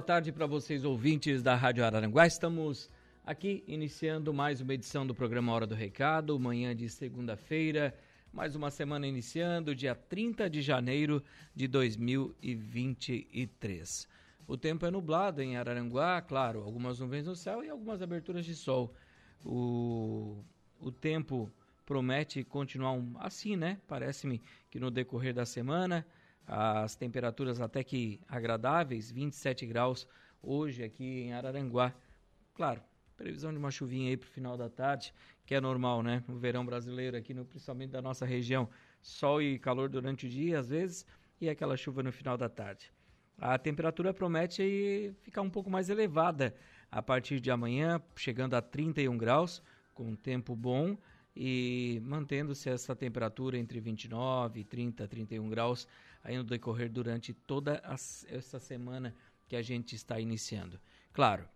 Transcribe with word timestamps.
Boa 0.00 0.06
tarde 0.06 0.32
para 0.32 0.46
vocês 0.46 0.82
ouvintes 0.82 1.42
da 1.42 1.54
Rádio 1.54 1.84
Araranguá. 1.84 2.26
Estamos 2.26 2.88
aqui 3.22 3.62
iniciando 3.66 4.32
mais 4.32 4.62
uma 4.62 4.72
edição 4.72 5.06
do 5.06 5.14
programa 5.14 5.52
Hora 5.52 5.66
do 5.66 5.74
Recado, 5.74 6.40
manhã 6.40 6.74
de 6.74 6.88
segunda-feira, 6.88 7.94
mais 8.32 8.56
uma 8.56 8.70
semana 8.70 9.06
iniciando, 9.06 9.74
dia 9.74 9.94
30 9.94 10.48
de 10.48 10.62
janeiro 10.62 11.22
de 11.54 11.68
2023. 11.68 14.08
O 14.48 14.56
tempo 14.56 14.86
é 14.86 14.90
nublado 14.90 15.42
em 15.42 15.58
Araranguá, 15.58 16.22
claro, 16.22 16.62
algumas 16.62 16.98
nuvens 16.98 17.26
no 17.26 17.36
céu 17.36 17.62
e 17.62 17.68
algumas 17.68 18.00
aberturas 18.00 18.46
de 18.46 18.54
sol. 18.54 18.94
O, 19.44 20.42
o 20.80 20.90
tempo 20.90 21.52
promete 21.84 22.42
continuar 22.42 22.92
um, 22.92 23.16
assim, 23.18 23.54
né? 23.54 23.78
Parece-me 23.86 24.40
que 24.70 24.80
no 24.80 24.90
decorrer 24.90 25.34
da 25.34 25.44
semana 25.44 26.06
as 26.52 26.96
temperaturas 26.96 27.60
até 27.60 27.84
que 27.84 28.20
agradáveis, 28.28 29.08
27 29.08 29.64
graus 29.66 30.04
hoje 30.42 30.82
aqui 30.82 31.22
em 31.22 31.32
Araranguá. 31.32 31.94
Claro, 32.54 32.82
previsão 33.16 33.52
de 33.52 33.58
uma 33.58 33.70
chuvinha 33.70 34.10
aí 34.10 34.16
para 34.16 34.26
o 34.26 34.30
final 34.30 34.56
da 34.56 34.68
tarde, 34.68 35.14
que 35.46 35.54
é 35.54 35.60
normal, 35.60 36.02
né? 36.02 36.24
No 36.26 36.36
verão 36.40 36.66
brasileiro 36.66 37.16
aqui, 37.16 37.32
no, 37.32 37.44
principalmente 37.44 37.90
da 37.90 38.02
nossa 38.02 38.26
região, 38.26 38.68
sol 39.00 39.40
e 39.40 39.60
calor 39.60 39.88
durante 39.88 40.26
o 40.26 40.28
dia 40.28 40.58
às 40.58 40.68
vezes 40.68 41.06
e 41.40 41.48
aquela 41.48 41.76
chuva 41.76 42.02
no 42.02 42.10
final 42.10 42.36
da 42.36 42.48
tarde. 42.48 42.92
A 43.38 43.56
temperatura 43.56 44.12
promete 44.12 45.14
ficar 45.22 45.42
um 45.42 45.50
pouco 45.50 45.70
mais 45.70 45.88
elevada 45.88 46.52
a 46.90 47.00
partir 47.00 47.38
de 47.38 47.48
amanhã, 47.52 48.02
chegando 48.16 48.54
a 48.54 48.60
31 48.60 49.16
graus, 49.16 49.62
com 49.94 50.16
tempo 50.16 50.56
bom 50.56 50.98
e 51.34 52.02
mantendo-se 52.02 52.68
essa 52.68 52.96
temperatura 52.96 53.56
entre 53.56 53.78
29, 53.78 54.64
30, 54.64 55.06
31 55.06 55.48
graus 55.48 55.86
aí 56.22 56.36
no 56.36 56.44
decorrer 56.44 56.90
durante 56.90 57.32
toda 57.32 57.82
essa 58.28 58.58
semana 58.58 59.14
que 59.46 59.56
a 59.56 59.62
gente 59.62 59.94
está 59.94 60.20
iniciando. 60.20 60.78
Claro, 61.12 61.48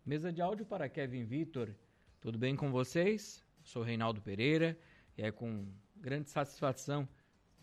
Mesa 0.05 0.31
de 0.31 0.41
áudio 0.41 0.65
para 0.65 0.87
Kevin 0.87 1.25
Vitor. 1.25 1.73
Tudo 2.21 2.37
bem 2.37 2.55
com 2.55 2.71
vocês? 2.71 3.43
Sou 3.63 3.83
Reinaldo 3.83 4.21
Pereira 4.21 4.77
e 5.17 5.21
é 5.21 5.31
com 5.31 5.67
grande 5.95 6.29
satisfação 6.29 7.07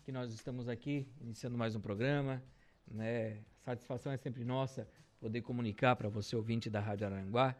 que 0.03 0.11
nós 0.11 0.31
estamos 0.31 0.69
aqui 0.69 1.07
iniciando 1.19 1.57
mais 1.57 1.75
um 1.75 1.79
programa. 1.79 2.43
Né? 2.87 3.41
Satisfação 3.63 4.11
é 4.11 4.17
sempre 4.17 4.43
nossa 4.43 4.87
poder 5.19 5.41
comunicar 5.41 5.95
para 5.95 6.07
você, 6.07 6.35
ouvinte 6.35 6.69
da 6.69 6.79
Rádio 6.79 7.07
Aranguá, 7.07 7.55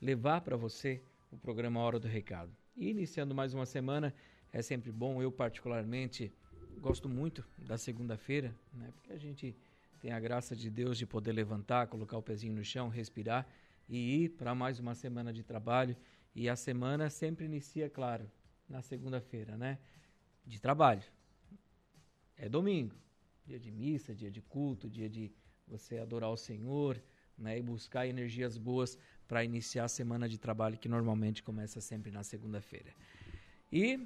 levar 0.00 0.40
para 0.40 0.56
você 0.56 1.02
o 1.30 1.36
programa 1.36 1.80
Hora 1.80 1.98
do 1.98 2.08
Recado. 2.08 2.50
E 2.74 2.88
iniciando 2.88 3.34
mais 3.34 3.52
uma 3.52 3.66
semana, 3.66 4.14
é 4.52 4.62
sempre 4.62 4.90
bom. 4.90 5.22
Eu, 5.22 5.30
particularmente, 5.30 6.32
gosto 6.78 7.08
muito 7.08 7.44
da 7.58 7.76
segunda-feira, 7.78 8.54
né? 8.72 8.90
Porque 8.94 9.12
a 9.12 9.18
gente 9.18 9.56
tem 10.00 10.12
a 10.12 10.20
graça 10.20 10.56
de 10.56 10.70
Deus 10.70 10.96
de 10.96 11.06
poder 11.06 11.32
levantar, 11.32 11.86
colocar 11.86 12.16
o 12.16 12.22
pezinho 12.22 12.54
no 12.54 12.64
chão, 12.64 12.88
respirar 12.88 13.46
e 13.88 14.24
ir 14.24 14.30
para 14.30 14.54
mais 14.54 14.78
uma 14.78 14.94
semana 14.94 15.32
de 15.32 15.42
trabalho. 15.42 15.96
E 16.34 16.48
a 16.48 16.56
semana 16.56 17.10
sempre 17.10 17.44
inicia, 17.44 17.90
claro, 17.90 18.30
na 18.68 18.80
segunda-feira, 18.82 19.56
né? 19.56 19.78
De 20.46 20.60
trabalho. 20.60 21.02
É 22.36 22.48
domingo, 22.48 22.94
dia 23.44 23.58
de 23.58 23.70
missa, 23.70 24.14
dia 24.14 24.30
de 24.30 24.40
culto, 24.40 24.88
dia 24.88 25.08
de 25.08 25.30
você 25.66 25.98
adorar 25.98 26.30
o 26.30 26.36
Senhor, 26.36 27.00
né? 27.36 27.58
E 27.58 27.62
buscar 27.62 28.06
energias 28.06 28.56
boas 28.56 28.98
para 29.28 29.44
iniciar 29.44 29.84
a 29.84 29.88
semana 29.88 30.28
de 30.28 30.38
trabalho 30.38 30.78
que 30.78 30.88
normalmente 30.88 31.42
começa 31.42 31.80
sempre 31.80 32.10
na 32.10 32.22
segunda-feira. 32.22 32.92
E 33.70 34.00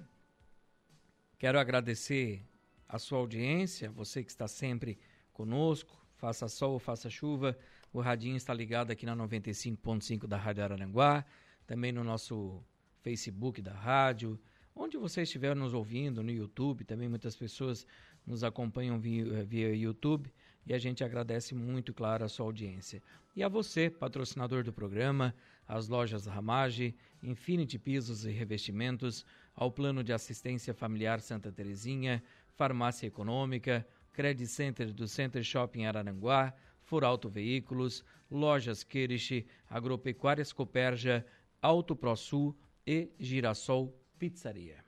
Quero 1.38 1.58
agradecer 1.58 2.42
a 2.88 2.98
sua 2.98 3.18
audiência, 3.18 3.90
você 3.90 4.22
que 4.22 4.30
está 4.30 4.46
sempre 4.46 4.98
conosco, 5.32 6.00
faça 6.16 6.48
sol 6.48 6.72
ou 6.74 6.78
faça 6.78 7.10
chuva, 7.10 7.58
o 7.92 8.00
radinho 8.00 8.36
está 8.36 8.54
ligado 8.54 8.90
aqui 8.90 9.04
na 9.04 9.16
95.5 9.16 10.26
da 10.26 10.36
Rádio 10.36 10.64
Araranguá, 10.64 11.24
também 11.66 11.92
no 11.92 12.04
nosso 12.04 12.62
Facebook 13.02 13.60
da 13.60 13.72
rádio, 13.72 14.38
onde 14.74 14.96
você 14.96 15.22
estiver 15.22 15.54
nos 15.54 15.74
ouvindo, 15.74 16.22
no 16.22 16.30
YouTube, 16.30 16.84
também 16.84 17.08
muitas 17.08 17.36
pessoas 17.36 17.86
nos 18.26 18.42
acompanham 18.42 18.98
via, 18.98 19.44
via 19.44 19.74
YouTube 19.74 20.32
e 20.66 20.72
a 20.72 20.78
gente 20.78 21.04
agradece 21.04 21.54
muito, 21.54 21.92
claro, 21.92 22.24
a 22.24 22.28
sua 22.28 22.46
audiência. 22.46 23.02
E 23.36 23.42
a 23.42 23.48
você, 23.48 23.90
patrocinador 23.90 24.64
do 24.64 24.72
programa, 24.72 25.34
as 25.68 25.88
lojas 25.88 26.26
Ramage, 26.26 26.94
Infinity 27.22 27.78
Pisos 27.78 28.24
e 28.24 28.30
Revestimentos, 28.30 29.26
ao 29.54 29.70
Plano 29.70 30.02
de 30.02 30.12
Assistência 30.12 30.74
Familiar 30.74 31.20
Santa 31.20 31.52
Terezinha, 31.52 32.22
Farmácia 32.54 33.06
Econômica, 33.06 33.86
Credit 34.12 34.46
Center 34.46 34.92
do 34.92 35.08
Center 35.08 35.42
Shopping 35.42 35.86
Araranguá, 35.86 36.54
Furauto 36.82 37.28
Veículos, 37.28 38.04
Lojas 38.30 38.82
Queriche, 38.82 39.46
Agropecuárias 39.68 40.52
Coperja, 40.52 41.24
Auto 41.60 41.96
ProSul 41.96 42.56
e 42.86 43.10
Girassol 43.18 43.96
Pizzaria. 44.18 44.84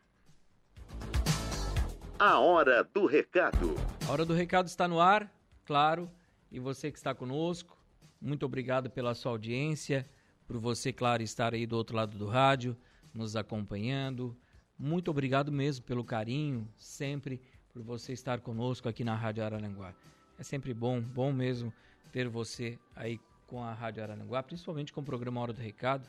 A 2.18 2.38
Hora 2.38 2.82
do 2.82 3.06
Recado. 3.06 3.74
A 4.08 4.12
Hora 4.12 4.24
do 4.24 4.34
Recado 4.34 4.66
está 4.66 4.88
no 4.88 5.00
ar, 5.00 5.30
claro, 5.64 6.10
e 6.50 6.58
você 6.58 6.90
que 6.90 6.98
está 6.98 7.14
conosco, 7.14 7.76
muito 8.20 8.46
obrigado 8.46 8.88
pela 8.88 9.14
sua 9.14 9.32
audiência, 9.32 10.08
por 10.46 10.58
você, 10.58 10.92
claro, 10.92 11.22
estar 11.22 11.52
aí 11.52 11.66
do 11.66 11.76
outro 11.76 11.96
lado 11.96 12.16
do 12.16 12.26
rádio, 12.26 12.76
nos 13.12 13.36
acompanhando, 13.36 14.36
muito 14.78 15.10
obrigado 15.10 15.50
mesmo 15.50 15.84
pelo 15.84 16.04
carinho, 16.04 16.68
sempre 16.76 17.40
por 17.72 17.82
você 17.82 18.12
estar 18.12 18.40
conosco 18.40 18.88
aqui 18.88 19.04
na 19.04 19.14
Rádio 19.14 19.44
Araranguá. 19.44 19.94
É 20.38 20.42
sempre 20.42 20.74
bom, 20.74 21.00
bom 21.00 21.32
mesmo 21.32 21.72
ter 22.12 22.28
você 22.28 22.78
aí 22.94 23.18
com 23.46 23.62
a 23.62 23.72
Rádio 23.72 24.02
Araranguá, 24.02 24.42
principalmente 24.42 24.92
com 24.92 25.00
o 25.00 25.04
programa 25.04 25.40
Hora 25.40 25.52
do 25.52 25.60
Recado, 25.60 26.08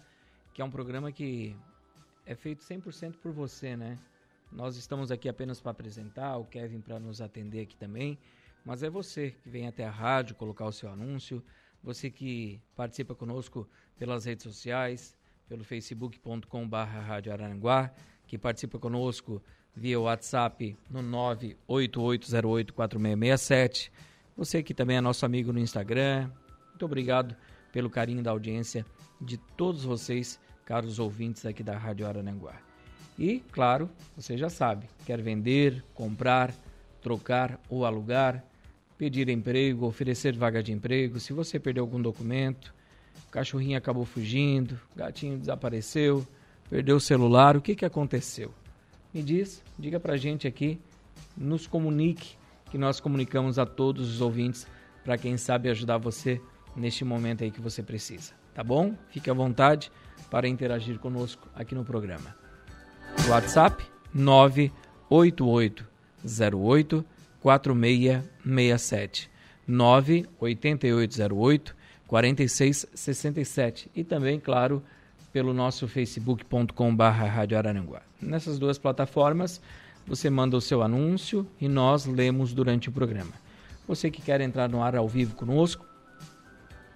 que 0.53 0.61
é 0.61 0.65
um 0.65 0.71
programa 0.71 1.11
que 1.11 1.55
é 2.25 2.35
feito 2.35 2.63
100% 2.63 3.17
por 3.17 3.31
você, 3.31 3.77
né? 3.77 3.97
Nós 4.51 4.75
estamos 4.75 5.11
aqui 5.11 5.29
apenas 5.29 5.61
para 5.61 5.71
apresentar, 5.71 6.37
o 6.37 6.45
Kevin 6.45 6.81
para 6.81 6.99
nos 6.99 7.21
atender 7.21 7.61
aqui 7.61 7.75
também, 7.77 8.17
mas 8.65 8.83
é 8.83 8.89
você 8.89 9.31
que 9.31 9.49
vem 9.49 9.67
até 9.67 9.85
a 9.85 9.91
rádio 9.91 10.35
colocar 10.35 10.65
o 10.65 10.71
seu 10.71 10.89
anúncio, 10.89 11.43
você 11.81 12.09
que 12.09 12.61
participa 12.75 13.15
conosco 13.15 13.69
pelas 13.97 14.25
redes 14.25 14.43
sociais, 14.43 15.15
pelo 15.47 15.63
facebook.com/rádio 15.63 17.31
Araranguá, 17.31 17.93
que 18.27 18.37
participa 18.37 18.77
conosco 18.77 19.41
via 19.75 19.99
WhatsApp 19.99 20.77
no 20.89 21.01
988084667. 21.67 23.89
Você 24.35 24.61
que 24.61 24.73
também 24.73 24.97
é 24.97 25.01
nosso 25.01 25.25
amigo 25.25 25.53
no 25.53 25.59
Instagram. 25.59 26.29
Muito 26.69 26.85
obrigado 26.85 27.35
pelo 27.71 27.89
carinho 27.89 28.21
da 28.21 28.31
audiência 28.31 28.85
de 29.19 29.37
todos 29.37 29.83
vocês, 29.83 30.39
caros 30.65 30.99
ouvintes 30.99 31.45
aqui 31.45 31.63
da 31.63 31.77
Rádio 31.77 32.05
Arananguá. 32.05 32.55
E, 33.17 33.39
claro, 33.51 33.89
você 34.15 34.37
já 34.37 34.49
sabe, 34.49 34.87
quer 35.05 35.19
vender, 35.21 35.83
comprar, 35.95 36.53
trocar 37.01 37.59
ou 37.67 37.83
alugar, 37.83 38.43
pedir 38.97 39.27
emprego, 39.29 39.87
oferecer 39.87 40.35
vaga 40.35 40.61
de 40.61 40.71
emprego, 40.71 41.19
se 41.19 41.33
você 41.33 41.59
perdeu 41.59 41.83
algum 41.83 42.01
documento, 42.01 42.73
o 43.27 43.31
cachorrinho 43.31 43.77
acabou 43.77 44.05
fugindo, 44.05 44.79
o 44.93 44.99
gatinho 44.99 45.37
desapareceu, 45.37 46.25
perdeu 46.69 46.97
o 46.97 47.01
celular, 47.01 47.55
o 47.55 47.61
que, 47.61 47.75
que 47.75 47.85
aconteceu? 47.85 48.53
Me 49.13 49.23
diz, 49.23 49.63
diga 49.77 49.97
pra 49.99 50.17
gente 50.17 50.47
aqui, 50.47 50.81
nos 51.35 51.67
comunique, 51.67 52.35
que 52.69 52.77
nós 52.77 52.99
comunicamos 52.99 53.57
a 53.57 53.65
todos 53.65 54.13
os 54.13 54.19
ouvintes 54.21 54.67
para 55.03 55.17
quem 55.17 55.37
sabe 55.37 55.69
ajudar 55.69 55.97
você 55.97 56.39
neste 56.75 57.05
momento 57.05 57.43
aí 57.43 57.49
que 57.49 57.61
você 57.61 57.81
precisa, 57.81 58.33
tá 58.53 58.63
bom? 58.63 58.93
Fique 59.09 59.29
à 59.29 59.33
vontade 59.33 59.89
para 60.29 60.47
interagir 60.47 60.99
conosco 60.99 61.47
aqui 61.55 61.73
no 61.73 61.85
programa. 61.85 62.35
WhatsApp 63.27 63.83
98808 64.13 67.05
4667 67.41 69.31
98808 69.67 71.75
4667 72.07 73.91
e 73.95 74.03
também, 74.03 74.39
claro, 74.39 74.83
pelo 75.37 75.53
nosso 75.53 75.87
facebook.com.br. 75.87 76.73
Nessas 78.19 78.57
duas 78.57 78.79
plataformas, 78.79 79.61
você 80.07 80.31
manda 80.31 80.57
o 80.57 80.61
seu 80.61 80.81
anúncio 80.81 81.45
e 81.61 81.67
nós 81.67 82.07
lemos 82.07 82.53
durante 82.53 82.89
o 82.89 82.91
programa. 82.91 83.33
Você 83.87 84.09
que 84.09 84.19
quer 84.19 84.41
entrar 84.41 84.67
no 84.67 84.81
ar 84.81 84.95
ao 84.95 85.07
vivo 85.07 85.35
conosco, 85.35 85.85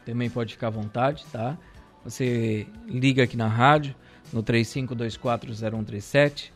também 0.08 0.28
pode 0.28 0.54
ficar 0.54 0.70
à 0.70 0.72
vontade, 0.72 1.24
tá? 1.32 1.56
Você 2.04 2.66
liga 2.88 3.26
aqui 3.26 3.38
na 3.38 3.48
rádio, 3.48 3.94
no 4.34 4.42
35240137. 4.42 6.50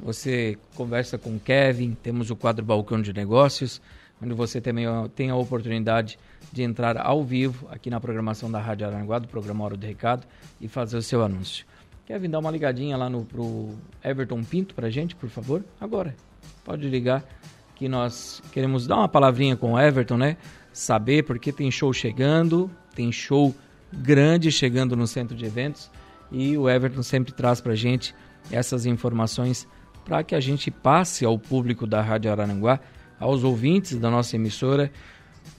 Você 0.00 0.58
conversa 0.74 1.16
com 1.16 1.36
o 1.36 1.38
Kevin, 1.38 1.96
temos 2.02 2.32
o 2.32 2.36
quadro 2.36 2.64
Balcão 2.64 3.00
de 3.00 3.12
Negócios, 3.12 3.80
onde 4.22 4.34
você 4.34 4.60
também 4.60 4.86
tem 5.14 5.30
a 5.30 5.36
oportunidade 5.36 6.18
de 6.52 6.62
entrar 6.62 6.96
ao 6.96 7.24
vivo 7.24 7.68
aqui 7.70 7.90
na 7.90 8.00
programação 8.00 8.50
da 8.50 8.60
Rádio 8.60 8.86
Aranguá, 8.86 9.18
do 9.18 9.28
programa 9.28 9.64
Hora 9.64 9.76
do 9.76 9.86
Recado, 9.86 10.26
e 10.60 10.68
fazer 10.68 10.96
o 10.96 11.02
seu 11.02 11.22
anúncio. 11.22 11.66
Kevin, 12.06 12.30
dá 12.30 12.38
uma 12.38 12.50
ligadinha 12.50 12.96
lá 12.96 13.10
no 13.10 13.24
pro 13.24 13.74
Everton 14.02 14.42
Pinto 14.42 14.74
pra 14.74 14.88
gente, 14.88 15.14
por 15.14 15.28
favor, 15.28 15.62
agora. 15.80 16.16
Pode 16.64 16.88
ligar 16.88 17.22
que 17.74 17.88
nós 17.88 18.42
queremos 18.50 18.86
dar 18.86 18.96
uma 18.96 19.08
palavrinha 19.08 19.56
com 19.56 19.74
o 19.74 19.78
Everton, 19.78 20.16
né? 20.16 20.36
Saber 20.72 21.24
porque 21.24 21.52
tem 21.52 21.70
show 21.70 21.92
chegando, 21.92 22.70
tem 22.94 23.12
show 23.12 23.54
grande 23.92 24.50
chegando 24.50 24.96
no 24.96 25.06
centro 25.06 25.36
de 25.36 25.44
eventos 25.44 25.90
e 26.30 26.56
o 26.56 26.68
Everton 26.68 27.02
sempre 27.02 27.32
traz 27.32 27.60
pra 27.60 27.74
gente 27.74 28.14
essas 28.50 28.86
informações 28.86 29.66
para 30.04 30.22
que 30.22 30.34
a 30.34 30.40
gente 30.40 30.70
passe 30.70 31.24
ao 31.24 31.38
público 31.38 31.86
da 31.86 32.00
Rádio 32.00 32.30
Araranguá, 32.30 32.80
aos 33.18 33.44
ouvintes 33.44 33.96
da 33.98 34.10
nossa 34.10 34.36
emissora, 34.36 34.90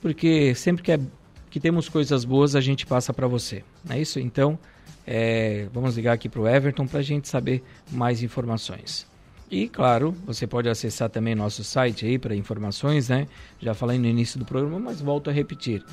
porque 0.02 0.54
sempre 0.56 0.84
que, 0.84 0.92
é, 0.92 1.00
que 1.50 1.60
temos 1.60 1.90
coisas 1.90 2.24
boas 2.24 2.56
a 2.56 2.62
gente 2.62 2.86
passa 2.86 3.14
para 3.14 3.28
você. 3.28 3.64
Não 3.84 3.96
é 3.96 4.02
isso? 4.02 4.20
Então, 4.20 4.58
é, 5.06 5.68
vamos 5.74 5.96
ligar 5.96 6.14
aqui 6.14 6.30
para 6.30 6.42
o 6.42 6.48
Everton 6.48 6.86
para 6.86 7.00
a 7.00 7.04
gente 7.04 7.28
saber 7.28 7.64
mais 7.92 8.22
informações. 8.22 9.08
E 9.52 9.68
claro, 9.68 10.16
você 10.26 10.46
pode 10.46 10.70
acessar 10.70 11.10
também 11.10 11.34
nosso 11.34 11.64
site 11.64 12.06
aí 12.06 12.20
para 12.20 12.36
informações, 12.36 13.10
né? 13.10 13.28
Já 13.60 13.74
falei 13.74 13.98
no 13.98 14.06
início 14.06 14.38
do 14.38 14.46
programa, 14.46 14.80
mas 14.80 15.02
volto 15.02 15.30
a 15.30 15.34
repetir. 15.34 15.84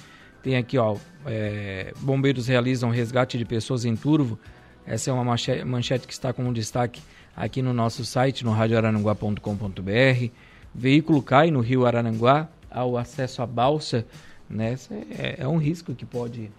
Tem 0.43 0.57
aqui, 0.57 0.77
ó, 0.77 0.97
é, 1.25 1.95
bombeiros 2.01 2.47
realizam 2.47 2.91
resgate 2.91 3.39
de 3.39 3.45
pessoas 3.45 3.85
em 3.87 3.97
turvo. 3.97 4.39
Essa 4.87 5.11
é 5.11 5.13
uma 5.13 5.25
manchete, 5.65 6.07
que 6.07 6.13
está 6.13 6.33
como 6.33 6.53
destaque 6.53 7.01
aqui 7.35 7.63
no 7.63 7.73
nosso 7.73 8.05
site, 8.05 8.45
no 8.45 8.53
radioarananguá.com.br. 8.53 10.31
Veículo 10.79 11.23
cai 11.23 11.51
no 11.51 11.61
rio 11.61 11.87
Arananguá, 11.87 12.51
ao 12.71 12.99
acesso 12.99 13.41
à 13.41 13.47
balsa, 13.47 14.05
né? 14.49 14.77
É, 15.11 15.37
é, 15.39 15.49
um 15.49 15.57
risco 15.57 15.95
que 15.95 16.05
pode 16.05 16.51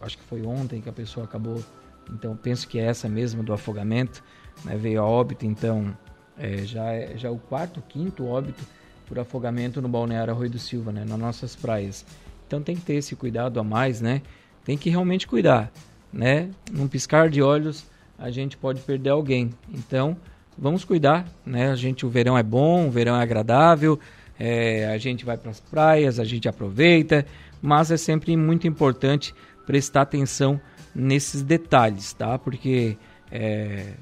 acho 0.00 0.16
que 0.16 0.24
foi 0.24 0.42
ontem 0.42 0.80
que 0.80 0.88
a 0.88 0.92
pessoa 0.92 1.24
acabou. 1.24 1.62
Então 2.10 2.36
penso 2.36 2.66
que 2.66 2.78
é 2.78 2.84
essa 2.84 3.08
mesmo 3.08 3.42
do 3.42 3.52
afogamento, 3.52 4.22
né, 4.64 4.76
veio 4.76 5.02
a 5.02 5.04
óbito. 5.04 5.44
Então 5.44 5.94
é, 6.38 6.58
já 6.58 6.92
é 6.92 7.18
já 7.18 7.28
é 7.28 7.30
o 7.30 7.38
quarto, 7.38 7.82
quinto 7.86 8.26
óbito 8.26 8.64
por 9.06 9.18
afogamento 9.18 9.82
no 9.82 9.88
balneário 9.88 10.32
Arroio 10.32 10.50
do 10.50 10.58
Silva, 10.58 10.90
né, 10.90 11.04
nas 11.04 11.18
nossas 11.18 11.54
praias. 11.54 12.06
Então 12.46 12.62
tem 12.62 12.76
que 12.76 12.82
ter 12.82 12.94
esse 12.94 13.16
cuidado 13.16 13.58
a 13.58 13.64
mais, 13.64 14.00
né? 14.00 14.22
Tem 14.64 14.76
que 14.78 14.90
realmente 14.90 15.26
cuidar, 15.26 15.70
né? 16.12 16.50
Num 16.72 16.88
piscar 16.88 17.28
de 17.28 17.42
olhos 17.42 17.84
a 18.18 18.30
gente 18.30 18.56
pode 18.56 18.80
perder 18.80 19.10
alguém. 19.10 19.50
Então 19.72 20.16
vamos 20.56 20.84
cuidar, 20.84 21.26
né? 21.44 21.70
A 21.70 21.76
gente 21.76 22.06
o 22.06 22.08
verão 22.08 22.38
é 22.38 22.42
bom, 22.42 22.88
o 22.88 22.90
verão 22.90 23.16
é 23.16 23.22
agradável, 23.22 23.98
é, 24.38 24.86
a 24.86 24.98
gente 24.98 25.24
vai 25.24 25.36
para 25.36 25.50
as 25.50 25.60
praias, 25.60 26.18
a 26.18 26.24
gente 26.24 26.48
aproveita, 26.48 27.26
mas 27.60 27.90
é 27.90 27.96
sempre 27.96 28.36
muito 28.36 28.66
importante 28.66 29.34
prestar 29.66 30.02
atenção 30.02 30.60
nesses 30.94 31.42
detalhes, 31.42 32.12
tá? 32.12 32.38
Porque 32.38 32.96
é, 33.30 33.94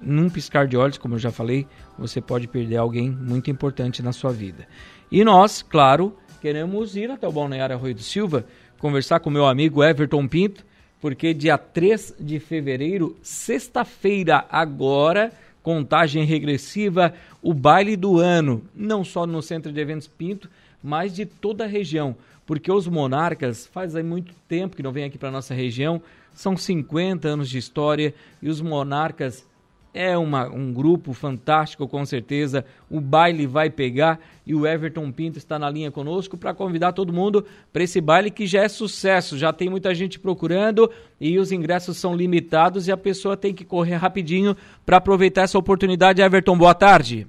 num 0.00 0.28
piscar 0.28 0.66
de 0.66 0.76
olhos, 0.76 0.98
como 0.98 1.14
eu 1.14 1.18
já 1.18 1.30
falei, 1.30 1.66
você 1.98 2.20
pode 2.20 2.46
perder 2.46 2.76
alguém 2.76 3.10
muito 3.10 3.50
importante 3.50 4.02
na 4.02 4.12
sua 4.12 4.32
vida. 4.32 4.66
E 5.10 5.24
nós, 5.24 5.62
claro, 5.62 6.16
queremos 6.44 6.94
ir 6.94 7.10
até 7.10 7.26
o 7.26 7.32
Balneário 7.32 7.74
Arroio 7.74 7.94
do 7.94 8.02
Silva, 8.02 8.44
conversar 8.78 9.18
com 9.18 9.30
meu 9.30 9.46
amigo 9.46 9.82
Everton 9.82 10.28
Pinto, 10.28 10.62
porque 11.00 11.32
dia 11.32 11.56
3 11.56 12.16
de 12.20 12.38
fevereiro, 12.38 13.16
sexta-feira, 13.22 14.44
agora, 14.50 15.32
contagem 15.62 16.22
regressiva, 16.26 17.14
o 17.40 17.54
baile 17.54 17.96
do 17.96 18.18
ano, 18.18 18.62
não 18.74 19.02
só 19.02 19.26
no 19.26 19.40
Centro 19.40 19.72
de 19.72 19.80
Eventos 19.80 20.06
Pinto, 20.06 20.50
mas 20.82 21.14
de 21.14 21.24
toda 21.24 21.64
a 21.64 21.66
região, 21.66 22.14
porque 22.44 22.70
os 22.70 22.86
monarcas 22.86 23.66
faz 23.66 23.96
aí 23.96 24.02
muito 24.02 24.34
tempo 24.46 24.76
que 24.76 24.82
não 24.82 24.92
vêm 24.92 25.04
aqui 25.04 25.16
para 25.16 25.30
nossa 25.30 25.54
região, 25.54 26.02
são 26.34 26.58
50 26.58 27.26
anos 27.26 27.48
de 27.48 27.56
história 27.56 28.12
e 28.42 28.50
os 28.50 28.60
monarcas 28.60 29.46
é 29.94 30.18
uma, 30.18 30.48
um 30.48 30.72
grupo 30.72 31.12
fantástico, 31.12 31.86
com 31.86 32.04
certeza. 32.04 32.66
O 32.90 33.00
baile 33.00 33.46
vai 33.46 33.70
pegar 33.70 34.18
e 34.44 34.52
o 34.52 34.66
Everton 34.66 35.10
Pinto 35.12 35.38
está 35.38 35.56
na 35.56 35.70
linha 35.70 35.90
conosco 35.92 36.36
para 36.36 36.52
convidar 36.52 36.92
todo 36.92 37.12
mundo 37.12 37.46
para 37.72 37.84
esse 37.84 38.00
baile 38.00 38.30
que 38.30 38.44
já 38.44 38.64
é 38.64 38.68
sucesso. 38.68 39.38
Já 39.38 39.52
tem 39.52 39.70
muita 39.70 39.94
gente 39.94 40.18
procurando 40.18 40.90
e 41.20 41.38
os 41.38 41.52
ingressos 41.52 41.96
são 41.96 42.14
limitados 42.14 42.88
e 42.88 42.92
a 42.92 42.96
pessoa 42.96 43.36
tem 43.36 43.54
que 43.54 43.64
correr 43.64 43.94
rapidinho 43.94 44.56
para 44.84 44.96
aproveitar 44.96 45.42
essa 45.42 45.58
oportunidade. 45.58 46.20
Everton, 46.20 46.58
boa 46.58 46.74
tarde. 46.74 47.28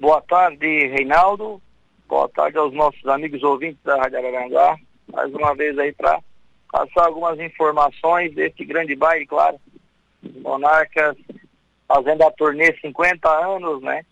Boa 0.00 0.20
tarde, 0.20 0.66
Reinaldo. 0.88 1.62
Boa 2.08 2.28
tarde 2.28 2.58
aos 2.58 2.74
nossos 2.74 3.06
amigos 3.06 3.42
ouvintes 3.44 3.78
da 3.84 3.96
Rádio 3.96 4.18
Araranguá. 4.18 4.76
Mais 5.12 5.32
uma 5.32 5.54
vez 5.54 5.78
aí 5.78 5.92
para 5.92 6.18
passar 6.72 7.06
algumas 7.06 7.38
informações 7.38 8.34
desse 8.34 8.64
grande 8.64 8.96
baile, 8.96 9.26
claro 9.26 9.60
Monarcas 10.40 11.16
fazendo 11.86 12.22
a 12.22 12.30
turnê 12.30 12.74
50 12.80 13.28
anos, 13.28 13.82
né? 13.82 14.04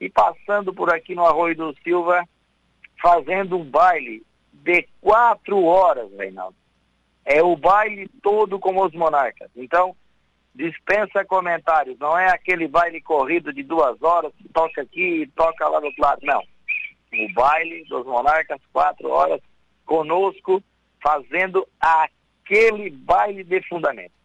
E 0.00 0.08
passando 0.08 0.72
por 0.72 0.92
aqui 0.92 1.14
no 1.14 1.24
Arroio 1.24 1.56
do 1.56 1.74
Silva, 1.82 2.22
fazendo 3.00 3.56
um 3.56 3.64
baile 3.64 4.24
de 4.52 4.86
quatro 5.00 5.64
horas, 5.64 6.10
Reinaldo. 6.16 6.56
É 7.24 7.42
o 7.42 7.56
baile 7.56 8.08
todo 8.22 8.58
com 8.58 8.80
os 8.80 8.92
monarcas. 8.92 9.50
Então, 9.56 9.96
dispensa 10.54 11.24
comentários. 11.24 11.98
Não 11.98 12.16
é 12.16 12.28
aquele 12.28 12.68
baile 12.68 13.00
corrido 13.00 13.52
de 13.52 13.62
duas 13.62 14.00
horas, 14.02 14.32
toca 14.52 14.82
aqui 14.82 15.22
e 15.22 15.26
toca 15.28 15.68
lá 15.68 15.80
do 15.80 15.86
outro 15.86 16.02
lado. 16.02 16.20
Não. 16.22 16.40
O 16.40 17.32
baile 17.32 17.84
dos 17.84 18.06
monarcas, 18.06 18.60
quatro 18.72 19.08
horas, 19.10 19.40
conosco, 19.84 20.62
fazendo 21.02 21.66
aquele 21.80 22.90
baile 22.90 23.44
de 23.44 23.62
fundamento. 23.68 24.15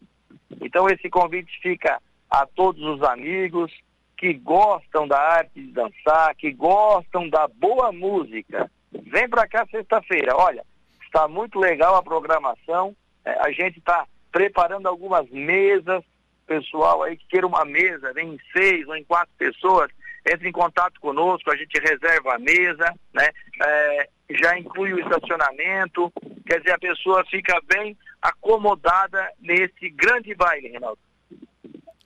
Então 0.62 0.88
esse 0.88 1.10
convite 1.10 1.51
fica 1.62 2.00
a 2.30 2.46
todos 2.46 2.82
os 2.82 3.03
amigos 3.03 3.72
que 4.18 4.34
gostam 4.34 5.08
da 5.08 5.20
arte 5.20 5.60
de 5.60 5.72
dançar, 5.72 6.36
que 6.36 6.51
gostam 6.53 7.27
da 7.27 7.48
boa 7.48 7.91
música. 7.91 8.70
Vem 8.91 9.27
para 9.27 9.48
cá 9.48 9.65
sexta-feira. 9.70 10.36
Olha, 10.38 10.63
está 11.03 11.27
muito 11.27 11.60
legal 11.60 11.96
a 11.96 12.03
programação. 12.03 12.96
É, 13.25 13.32
a 13.39 13.51
gente 13.51 13.80
está 13.80 14.06
preparando 14.32 14.88
algumas 14.88 15.27
mesas. 15.30 16.03
Pessoal 16.46 17.03
aí 17.03 17.18
que 17.18 17.27
queira 17.27 17.48
uma 17.48 17.65
mesa, 17.65 18.13
vem 18.13 18.34
em 18.34 18.39
seis 18.51 18.88
ou 18.88 18.96
em 18.96 19.03
quatro 19.03 19.34
pessoas. 19.38 19.89
entre 20.25 20.50
em 20.50 20.51
contato 20.51 21.00
conosco, 21.00 21.50
a 21.50 21.56
gente 21.56 21.80
reserva 21.80 22.36
a 22.36 22.39
mesa, 22.39 22.94
né? 23.13 23.27
É, 23.63 24.10
já 24.30 24.58
inclui 24.58 24.94
o 24.94 25.00
estacionamento, 25.00 26.12
quer 26.46 26.60
dizer, 26.60 26.74
a 26.74 26.80
pessoa 26.80 27.25
fica 27.25 27.60
bem 27.68 27.98
acomodada 28.21 29.31
nesse 29.39 29.89
grande 29.89 30.35
baile, 30.35 30.69
Reinaldo. 30.69 30.99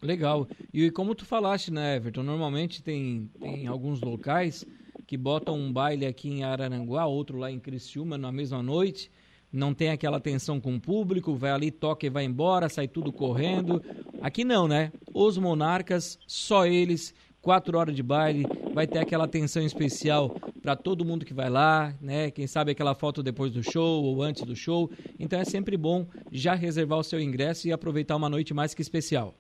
Legal. 0.02 0.48
E 0.74 0.90
como 0.92 1.16
tu 1.16 1.26
falaste, 1.26 1.72
né, 1.72 1.96
Everton, 1.96 2.24
normalmente 2.24 2.82
tem, 2.82 3.30
tem 3.40 3.68
alguns 3.68 4.02
locais 4.02 4.66
que 5.08 5.18
botam 5.18 5.56
um 5.56 5.72
baile 5.72 6.06
aqui 6.06 6.30
em 6.30 6.44
Araranguá, 6.44 7.06
outro 7.06 7.38
lá 7.38 7.52
em 7.52 7.60
Criciúma 7.60 8.18
na 8.18 8.32
mesma 8.32 8.62
noite, 8.62 9.12
não 9.52 9.74
tem 9.74 9.90
aquela 9.90 10.20
tensão 10.20 10.60
com 10.60 10.76
o 10.76 10.82
público, 10.82 11.36
vai 11.36 11.52
ali, 11.52 11.72
toca 11.72 12.06
e 12.06 12.10
vai 12.10 12.26
embora, 12.26 12.68
sai 12.70 12.88
tudo 12.88 13.12
correndo. 13.12 13.82
Aqui 14.22 14.44
não, 14.44 14.68
né? 14.68 14.92
Os 15.14 15.38
monarcas, 15.38 16.20
só 16.28 16.66
eles, 16.66 17.14
quatro 17.42 17.78
horas 17.78 17.96
de 17.96 18.04
baile, 18.04 18.46
vai 18.74 18.86
ter 18.86 19.00
aquela 19.00 19.26
atenção 19.26 19.64
especial 19.64 20.36
para 20.66 20.76
todo 20.76 21.06
mundo 21.06 21.24
que 21.24 21.34
vai 21.34 21.48
lá, 21.48 21.94
né? 22.02 22.32
Quem 22.32 22.48
sabe 22.48 22.72
aquela 22.72 22.96
foto 22.96 23.22
depois 23.22 23.52
do 23.52 23.62
show 23.62 24.04
ou 24.04 24.24
antes 24.24 24.42
do 24.42 24.56
show. 24.56 24.90
Então 25.20 25.40
é 25.40 25.46
sempre 25.46 25.78
bom 25.78 26.08
já 26.32 26.56
reservar 26.56 26.98
o 26.98 27.04
seu 27.04 27.20
ingresso 27.20 27.68
e 27.68 27.72
aproveitar 27.72 28.16
uma 28.16 28.28
noite 28.28 28.52
mais 28.52 28.74
que 28.74 28.82
especial. 28.82 29.36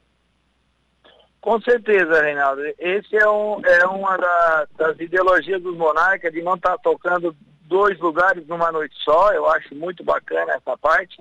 Com 1.42 1.60
certeza, 1.62 2.22
Reinaldo. 2.22 2.62
Esse 2.78 3.18
é, 3.18 3.28
um, 3.28 3.60
é 3.66 3.88
uma 3.88 4.16
da, 4.18 4.68
das 4.78 5.00
ideologias 5.00 5.60
dos 5.64 5.76
monarcas 5.76 6.32
de 6.32 6.44
não 6.44 6.54
estar 6.54 6.74
tá 6.74 6.78
tocando 6.78 7.36
dois 7.62 7.98
lugares 8.00 8.46
numa 8.46 8.72
noite 8.72 8.96
só. 9.04 9.34
Eu 9.34 9.50
acho 9.50 9.74
muito 9.74 10.04
bacana 10.04 10.54
essa 10.54 10.78
parte. 10.78 11.18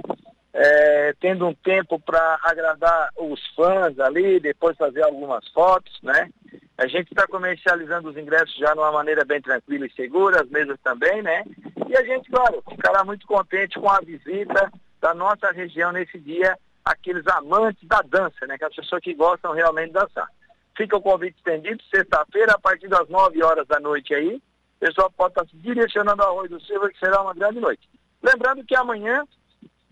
É, 0.53 1.15
tendo 1.19 1.47
um 1.47 1.55
tempo 1.55 1.99
para 1.99 2.39
agradar 2.43 3.09
os 3.17 3.41
fãs 3.57 3.99
ali, 3.99 4.39
depois 4.39 4.77
fazer 4.77 5.03
algumas 5.03 5.49
fotos, 5.49 5.99
né? 6.03 6.29
A 6.77 6.87
gente 6.89 7.13
está 7.13 7.27
comercializando 7.27 8.11
os 8.11 8.17
ingressos 8.17 8.57
já 8.57 8.73
de 8.73 8.79
uma 8.79 8.91
maneira 8.91 9.25
bem 9.25 9.41
tranquila 9.41 9.87
e 9.87 9.93
segura, 9.93 10.43
as 10.43 10.49
mesas 10.49 10.77
também, 10.83 11.23
né? 11.23 11.45
E 11.89 11.97
a 11.97 12.05
gente, 12.05 12.29
claro, 12.31 12.63
ficará 12.69 13.05
muito 13.05 13.27
contente 13.27 13.79
com 13.79 13.89
a 13.89 14.01
visita 14.01 14.73
da 15.01 15.15
nossa 15.15 15.53
região 15.53 15.93
nesse 15.93 16.19
dia 16.19 16.59
aqueles 16.85 17.27
amantes 17.29 17.87
da 17.87 18.03
dança, 18.03 18.47
né? 18.47 18.55
Aquelas 18.55 18.75
pessoas 18.75 19.01
que 19.03 19.15
gostam 19.15 19.53
realmente 19.53 19.89
de 19.89 19.93
dançar. 19.95 20.29
Fica 20.77 20.97
o 20.97 21.03
convite 21.03 21.37
estendido, 21.37 21.83
sexta-feira, 21.95 22.55
a 22.55 22.59
partir 22.59 22.89
das 22.89 23.09
9 23.09 23.43
horas 23.43 23.67
da 23.69 23.79
noite 23.79 24.13
aí. 24.13 24.37
O 24.37 24.81
pessoal 24.81 25.11
pode 25.17 25.31
estar 25.33 25.47
se 25.47 25.57
direcionando 25.57 26.23
ao 26.23 26.31
Arroio 26.31 26.51
do 26.51 26.61
Silva, 26.61 26.91
que 26.91 26.99
será 26.99 27.23
uma 27.23 27.33
grande 27.33 27.61
noite. 27.61 27.89
Lembrando 28.21 28.65
que 28.65 28.75
amanhã, 28.75 29.25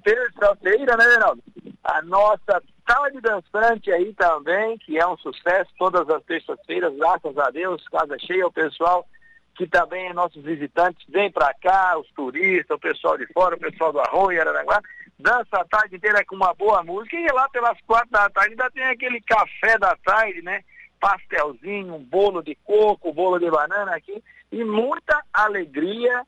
terça-feira, 0.02 0.96
né, 0.96 1.04
Reinaldo? 1.04 1.42
A 1.84 2.00
nossa 2.02 2.62
tarde 2.86 3.20
dançante 3.20 3.90
aí 3.90 4.14
também, 4.14 4.78
que 4.78 4.98
é 4.98 5.06
um 5.06 5.16
sucesso, 5.18 5.70
todas 5.78 6.08
as 6.08 6.22
terças-feiras, 6.24 6.94
graças 6.96 7.36
a 7.38 7.50
Deus, 7.50 7.86
casa 7.88 8.16
cheia, 8.18 8.46
o 8.46 8.52
pessoal 8.52 9.06
que 9.54 9.66
também 9.66 10.06
é 10.06 10.12
nossos 10.12 10.42
visitantes, 10.42 11.04
vem 11.08 11.30
para 11.30 11.52
cá, 11.54 11.98
os 11.98 12.08
turistas, 12.12 12.76
o 12.76 12.80
pessoal 12.80 13.18
de 13.18 13.26
fora, 13.32 13.56
o 13.56 13.60
pessoal 13.60 13.92
do 13.92 14.00
Arroio, 14.00 14.40
Araranguá, 14.40 14.80
dança 15.18 15.58
a 15.58 15.64
tarde 15.64 15.96
inteira 15.96 16.24
com 16.24 16.36
uma 16.36 16.54
boa 16.54 16.82
música 16.82 17.16
e 17.16 17.26
lá 17.32 17.48
pelas 17.48 17.78
quatro 17.82 18.10
da 18.10 18.30
tarde 18.30 18.50
ainda 18.50 18.70
tem 18.70 18.84
aquele 18.84 19.20
café 19.20 19.78
da 19.78 19.94
tarde, 19.96 20.40
né? 20.42 20.62
Pastelzinho, 20.98 21.94
um 21.94 22.02
bolo 22.02 22.42
de 22.42 22.54
coco, 22.64 23.12
bolo 23.12 23.38
de 23.38 23.50
banana 23.50 23.94
aqui 23.94 24.22
e 24.50 24.64
muita 24.64 25.22
alegria, 25.32 26.24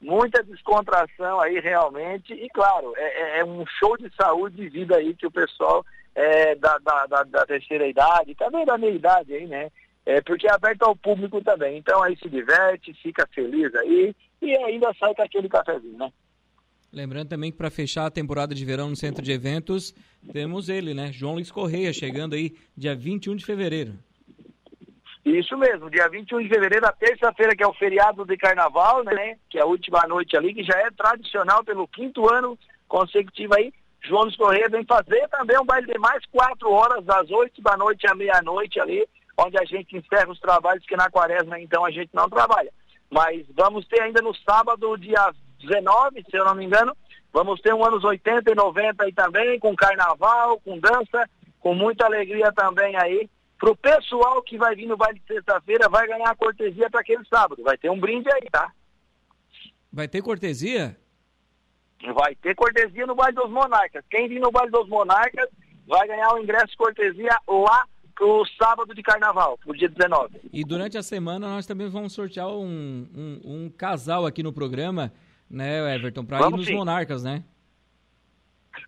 muita 0.00 0.42
descontração 0.42 1.40
aí 1.40 1.58
realmente 1.60 2.32
e 2.32 2.48
claro, 2.50 2.92
é, 2.96 3.02
é, 3.02 3.40
é 3.40 3.44
um 3.44 3.64
show 3.66 3.96
de 3.96 4.10
saúde 4.14 4.56
de 4.56 4.68
vida 4.68 4.96
aí 4.96 5.14
que 5.14 5.26
o 5.26 5.30
pessoal 5.30 5.84
é, 6.14 6.54
da, 6.56 6.78
da, 6.78 7.06
da, 7.06 7.22
da 7.24 7.46
terceira 7.46 7.86
idade, 7.86 8.34
também 8.34 8.64
da 8.64 8.76
meia 8.78 8.94
idade 8.94 9.34
aí, 9.34 9.46
né? 9.46 9.70
É, 10.04 10.20
porque 10.22 10.48
é 10.48 10.52
aberto 10.52 10.82
ao 10.82 10.96
público 10.96 11.42
também. 11.42 11.78
Então 11.78 12.02
aí 12.02 12.16
se 12.16 12.28
diverte, 12.28 12.94
fica 12.94 13.26
feliz 13.34 13.74
aí 13.74 14.14
e 14.40 14.56
ainda 14.56 14.92
sai 14.98 15.14
com 15.14 15.22
aquele 15.22 15.48
cafezinho, 15.48 15.98
né? 15.98 16.10
Lembrando 16.90 17.28
também 17.28 17.50
que 17.52 17.58
para 17.58 17.70
fechar 17.70 18.06
a 18.06 18.10
temporada 18.10 18.54
de 18.54 18.64
verão 18.64 18.88
no 18.88 18.96
centro 18.96 19.22
de 19.22 19.30
eventos, 19.30 19.94
temos 20.32 20.68
ele, 20.68 20.94
né? 20.94 21.12
João 21.12 21.34
Luiz 21.34 21.50
Correia, 21.50 21.92
chegando 21.92 22.34
aí 22.34 22.54
dia 22.76 22.94
21 22.96 23.36
de 23.36 23.44
fevereiro. 23.44 23.92
Isso 25.36 25.58
mesmo, 25.58 25.90
dia 25.90 26.08
21 26.08 26.42
de 26.42 26.48
fevereiro, 26.48 26.86
a 26.86 26.92
terça-feira, 26.92 27.54
que 27.54 27.62
é 27.62 27.66
o 27.66 27.74
feriado 27.74 28.24
de 28.24 28.36
carnaval, 28.36 29.04
né? 29.04 29.36
Que 29.50 29.58
é 29.58 29.62
a 29.62 29.66
última 29.66 30.02
noite 30.08 30.36
ali, 30.36 30.54
que 30.54 30.62
já 30.62 30.78
é 30.78 30.90
tradicional 30.90 31.62
pelo 31.62 31.86
quinto 31.86 32.32
ano 32.32 32.58
consecutivo 32.88 33.54
aí. 33.54 33.72
João 34.02 34.30
Correia 34.32 34.68
vem 34.70 34.84
fazer 34.84 35.28
também 35.28 35.58
um 35.58 35.66
baile 35.66 35.86
de 35.86 35.98
mais 35.98 36.24
quatro 36.26 36.70
horas, 36.70 37.04
das 37.04 37.30
oito 37.30 37.60
da 37.60 37.76
noite 37.76 38.06
à 38.06 38.14
meia-noite 38.14 38.80
ali, 38.80 39.06
onde 39.36 39.58
a 39.58 39.64
gente 39.64 39.96
encerra 39.96 40.30
os 40.30 40.40
trabalhos, 40.40 40.86
que 40.86 40.96
na 40.96 41.10
quaresma 41.10 41.60
então 41.60 41.84
a 41.84 41.90
gente 41.90 42.10
não 42.14 42.28
trabalha. 42.28 42.72
Mas 43.10 43.44
vamos 43.54 43.86
ter 43.86 44.00
ainda 44.00 44.22
no 44.22 44.34
sábado, 44.34 44.96
dia 44.96 45.30
19, 45.60 46.24
se 46.30 46.36
eu 46.36 46.44
não 46.44 46.54
me 46.54 46.64
engano. 46.64 46.96
Vamos 47.32 47.60
ter 47.60 47.74
um 47.74 47.84
anos 47.84 48.02
80 48.02 48.50
e 48.50 48.54
90 48.54 49.04
aí 49.04 49.12
também, 49.12 49.58
com 49.58 49.76
carnaval, 49.76 50.58
com 50.60 50.78
dança, 50.78 51.28
com 51.60 51.74
muita 51.74 52.06
alegria 52.06 52.50
também 52.52 52.96
aí. 52.96 53.28
Pro 53.58 53.76
pessoal 53.76 54.40
que 54.42 54.56
vai 54.56 54.74
vir 54.76 54.86
no 54.86 54.96
baile 54.96 55.18
de 55.18 55.34
sexta-feira, 55.34 55.88
vai 55.88 56.06
ganhar 56.06 56.34
cortesia 56.36 56.88
para 56.88 57.00
aquele 57.00 57.24
sábado. 57.26 57.62
Vai 57.62 57.76
ter 57.76 57.90
um 57.90 57.98
brinde 57.98 58.28
aí, 58.32 58.48
tá? 58.50 58.72
Vai 59.92 60.06
ter 60.06 60.22
cortesia? 60.22 60.96
Vai 62.14 62.34
ter 62.36 62.54
cortesia 62.54 63.06
no 63.06 63.16
baile 63.16 63.34
dos 63.34 63.50
Monarcas. 63.50 64.04
Quem 64.08 64.28
vir 64.28 64.38
no 64.40 64.52
baile 64.52 64.70
dos 64.70 64.88
Monarcas 64.88 65.48
vai 65.86 66.06
ganhar 66.06 66.32
o 66.34 66.38
ingresso 66.38 66.68
de 66.68 66.76
cortesia 66.76 67.36
lá 67.48 67.84
pro 68.14 68.44
sábado 68.60 68.94
de 68.94 69.02
carnaval, 69.02 69.58
pro 69.58 69.76
dia 69.76 69.88
19. 69.88 70.40
E 70.52 70.64
durante 70.64 70.98
a 70.98 71.02
semana 71.02 71.48
nós 71.48 71.66
também 71.66 71.88
vamos 71.88 72.12
sortear 72.12 72.48
um, 72.48 73.06
um, 73.14 73.40
um 73.44 73.70
casal 73.70 74.26
aqui 74.26 74.42
no 74.42 74.52
programa 74.52 75.12
né, 75.48 75.94
Everton, 75.94 76.24
para 76.24 76.46
ir 76.46 76.50
nos 76.50 76.66
sim. 76.66 76.74
Monarcas, 76.74 77.22
né? 77.22 77.42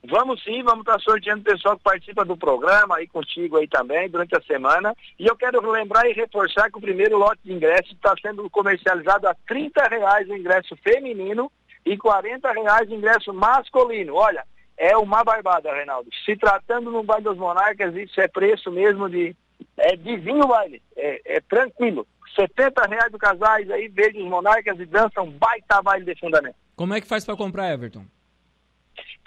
Vamos 0.05 0.43
sim, 0.43 0.63
vamos 0.63 0.81
estar 0.81 0.95
tá 0.95 0.99
sorteando 0.99 1.41
o 1.41 1.45
pessoal 1.45 1.77
que 1.77 1.83
participa 1.83 2.25
do 2.25 2.37
programa 2.37 2.97
aí 2.97 3.07
contigo 3.07 3.57
aí 3.57 3.69
também 3.69 4.09
durante 4.09 4.37
a 4.37 4.43
semana. 4.43 4.95
E 5.19 5.27
eu 5.27 5.37
quero 5.37 5.61
lembrar 5.71 6.09
e 6.09 6.13
reforçar 6.13 6.71
que 6.71 6.79
o 6.79 6.83
primeiro 6.83 7.19
lote 7.19 7.41
de 7.45 7.53
ingressos 7.53 7.93
está 7.93 8.15
sendo 8.21 8.49
comercializado 8.51 9.29
a 9.29 9.35
30 9.47 9.83
reais 9.89 10.29
o 10.29 10.37
ingresso 10.37 10.77
feminino 10.77 11.51
e 11.85 11.97
40 11.97 12.51
reais 12.53 12.89
o 12.89 12.95
ingresso 12.95 13.33
masculino. 13.33 14.15
Olha, 14.15 14.45
é 14.77 14.97
uma 14.97 15.23
barbada, 15.23 15.73
Reinaldo. 15.75 16.09
Se 16.25 16.37
tratando 16.37 16.91
no 16.91 17.03
baile 17.03 17.25
dos 17.25 17.37
Monarcas, 17.37 17.95
isso 17.95 18.21
é 18.21 18.29
preço 18.29 18.71
mesmo 18.71 19.09
de. 19.09 19.37
É 19.77 19.95
divinho 19.95 20.47
baile. 20.47 20.83
É, 20.97 21.37
é 21.37 21.41
tranquilo. 21.41 22.07
70 22.35 22.83
reais 22.87 23.13
do 23.13 23.19
casais 23.19 23.71
aí, 23.71 23.89
verde 23.89 24.23
os 24.23 24.29
monarcas 24.29 24.79
e 24.79 24.87
dançam 24.87 25.25
um 25.25 25.31
baita 25.31 25.83
baile 25.83 26.05
de 26.05 26.19
fundamento. 26.19 26.55
Como 26.77 26.95
é 26.95 27.01
que 27.01 27.07
faz 27.07 27.25
para 27.25 27.37
comprar, 27.37 27.73
Everton? 27.73 28.05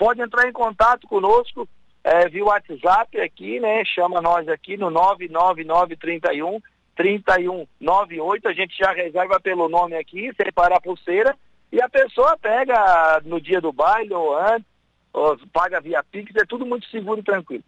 Pode 0.04 0.22
entrar 0.22 0.50
em 0.50 0.52
contato 0.52 1.08
conosco 1.08 1.66
é, 2.04 2.28
via 2.28 2.44
WhatsApp 2.44 3.22
aqui, 3.22 3.58
né? 3.62 3.86
Chama 3.86 4.20
nós 4.20 4.46
aqui 4.50 4.76
no 4.76 4.90
99931 4.90 6.60
3198. 6.94 8.50
A 8.50 8.52
gente 8.52 8.76
já 8.78 8.92
reserva 8.92 9.40
pelo 9.40 9.70
nome 9.70 9.96
aqui, 9.96 10.30
separa 10.36 10.76
a 10.76 10.82
pulseira. 10.82 11.34
E 11.72 11.82
a 11.82 11.88
pessoa 11.88 12.38
pega 12.38 13.22
no 13.24 13.40
dia 13.40 13.62
do 13.62 13.72
baile 13.72 14.14
ou 14.14 14.38
antes, 14.38 14.68
ou 15.14 15.38
paga 15.54 15.80
via 15.80 16.04
Pix, 16.04 16.36
é 16.36 16.44
tudo 16.44 16.66
muito 16.66 16.86
seguro 16.90 17.22
e 17.22 17.24
tranquilo. 17.24 17.64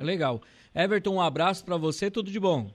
Legal. 0.00 0.40
Everton, 0.74 1.16
um 1.16 1.20
abraço 1.20 1.62
para 1.62 1.76
você, 1.76 2.10
tudo 2.10 2.30
de 2.30 2.40
bom. 2.40 2.70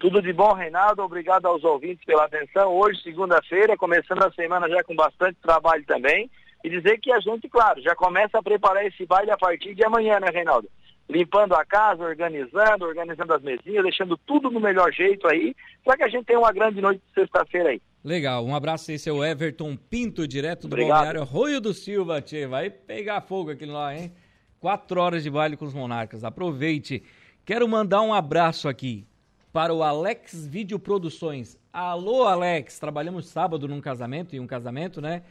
Tudo 0.00 0.22
de 0.22 0.32
bom, 0.32 0.54
Reinaldo. 0.54 1.02
Obrigado 1.02 1.44
aos 1.44 1.62
ouvintes 1.62 2.02
pela 2.06 2.24
atenção. 2.24 2.74
Hoje, 2.74 3.02
segunda-feira, 3.02 3.76
começando 3.76 4.22
a 4.22 4.32
semana 4.32 4.66
já 4.66 4.82
com 4.82 4.96
bastante 4.96 5.36
trabalho 5.42 5.84
também. 5.84 6.30
E 6.66 6.68
dizer 6.68 6.98
que 6.98 7.12
a 7.12 7.20
gente, 7.20 7.48
claro, 7.48 7.80
já 7.80 7.94
começa 7.94 8.36
a 8.36 8.42
preparar 8.42 8.84
esse 8.84 9.06
baile 9.06 9.30
a 9.30 9.36
partir 9.36 9.72
de 9.72 9.84
amanhã, 9.84 10.18
né, 10.18 10.26
Reinaldo? 10.32 10.68
Limpando 11.08 11.54
a 11.54 11.64
casa, 11.64 12.02
organizando, 12.02 12.84
organizando 12.84 13.32
as 13.32 13.40
mesinhas, 13.40 13.84
deixando 13.84 14.16
tudo 14.26 14.50
no 14.50 14.58
melhor 14.58 14.92
jeito 14.92 15.28
aí, 15.28 15.54
para 15.84 15.96
que 15.96 16.02
a 16.02 16.08
gente 16.08 16.24
tenha 16.24 16.40
uma 16.40 16.52
grande 16.52 16.80
noite 16.80 17.00
de 17.06 17.14
sexta-feira 17.14 17.68
aí. 17.68 17.80
Legal, 18.02 18.44
um 18.44 18.52
abraço. 18.52 18.90
Esse 18.90 19.08
é 19.08 19.12
o 19.12 19.24
Everton 19.24 19.76
Pinto, 19.76 20.26
direto 20.26 20.62
do 20.62 20.72
Obrigado. 20.72 20.96
Balneário 20.96 21.22
Arroio 21.22 21.60
do 21.60 21.72
Silva, 21.72 22.20
tchê. 22.20 22.48
Vai 22.48 22.68
pegar 22.68 23.20
fogo 23.20 23.52
aquilo 23.52 23.74
lá, 23.74 23.96
hein? 23.96 24.12
Quatro 24.58 25.00
horas 25.00 25.22
de 25.22 25.30
baile 25.30 25.56
com 25.56 25.66
os 25.66 25.72
monarcas. 25.72 26.24
Aproveite. 26.24 27.00
Quero 27.44 27.68
mandar 27.68 28.02
um 28.02 28.12
abraço 28.12 28.68
aqui 28.68 29.06
para 29.52 29.72
o 29.72 29.84
Alex 29.84 30.44
Vídeo 30.44 30.80
Produções. 30.80 31.56
Alô, 31.72 32.24
Alex! 32.24 32.80
Trabalhamos 32.80 33.28
sábado 33.28 33.68
num 33.68 33.80
casamento, 33.80 34.34
e 34.34 34.40
um 34.40 34.48
casamento, 34.48 35.00
né? 35.00 35.22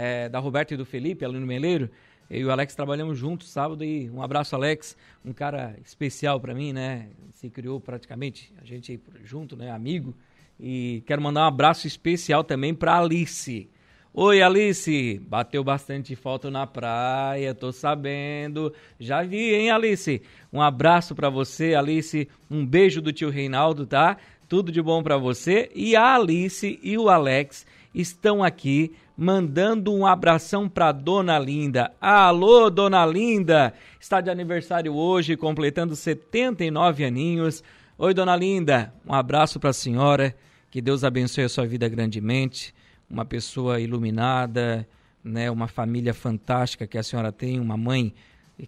É, 0.00 0.28
da 0.28 0.38
Roberta 0.38 0.74
e 0.74 0.76
do 0.76 0.84
Felipe, 0.84 1.24
ali 1.24 1.40
no 1.40 1.46
Meleiro. 1.46 1.90
Eu 2.30 2.40
e 2.40 2.44
o 2.44 2.52
Alex 2.52 2.72
trabalhamos 2.72 3.18
juntos 3.18 3.50
sábado 3.50 3.82
e 3.82 4.08
um 4.10 4.22
abraço, 4.22 4.54
Alex. 4.54 4.96
Um 5.24 5.32
cara 5.32 5.74
especial 5.84 6.38
para 6.38 6.54
mim, 6.54 6.72
né? 6.72 7.08
Se 7.32 7.50
criou 7.50 7.80
praticamente, 7.80 8.52
a 8.62 8.64
gente 8.64 9.00
junto, 9.24 9.56
né? 9.56 9.72
Amigo. 9.72 10.14
E 10.60 11.02
quero 11.04 11.20
mandar 11.20 11.40
um 11.40 11.48
abraço 11.48 11.88
especial 11.88 12.44
também 12.44 12.72
para 12.72 12.96
Alice. 12.96 13.68
Oi, 14.14 14.40
Alice. 14.40 15.20
Bateu 15.26 15.64
bastante 15.64 16.14
foto 16.14 16.48
na 16.48 16.64
praia, 16.64 17.52
tô 17.52 17.72
sabendo. 17.72 18.72
Já 19.00 19.24
vi, 19.24 19.52
hein, 19.52 19.72
Alice? 19.72 20.22
Um 20.52 20.62
abraço 20.62 21.12
para 21.12 21.28
você, 21.28 21.74
Alice. 21.74 22.28
Um 22.48 22.64
beijo 22.64 23.02
do 23.02 23.12
tio 23.12 23.30
Reinaldo, 23.30 23.84
tá? 23.84 24.16
Tudo 24.48 24.70
de 24.70 24.80
bom 24.80 25.02
para 25.02 25.16
você. 25.16 25.72
E 25.74 25.96
a 25.96 26.14
Alice 26.14 26.78
e 26.84 26.96
o 26.96 27.08
Alex 27.08 27.66
estão 27.92 28.44
aqui 28.44 28.92
mandando 29.18 29.92
um 29.92 30.06
abração 30.06 30.68
para 30.68 30.92
Dona 30.92 31.40
Linda. 31.40 31.92
Alô, 32.00 32.70
Dona 32.70 33.04
Linda! 33.04 33.74
Está 33.98 34.20
de 34.20 34.30
aniversário 34.30 34.94
hoje, 34.94 35.36
completando 35.36 35.96
79 35.96 37.04
aninhos. 37.04 37.64
Oi, 37.98 38.14
Dona 38.14 38.36
Linda. 38.36 38.94
Um 39.04 39.12
abraço 39.12 39.58
para 39.58 39.70
a 39.70 39.72
senhora. 39.72 40.32
Que 40.70 40.80
Deus 40.80 41.02
abençoe 41.02 41.42
a 41.42 41.48
sua 41.48 41.66
vida 41.66 41.88
grandemente 41.88 42.72
uma 43.10 43.24
pessoa 43.24 43.80
iluminada, 43.80 44.86
né, 45.24 45.50
uma 45.50 45.66
família 45.66 46.14
fantástica 46.14 46.86
que 46.86 46.98
a 46.98 47.02
senhora 47.02 47.32
tem, 47.32 47.58
uma 47.58 47.76
mãe 47.76 48.14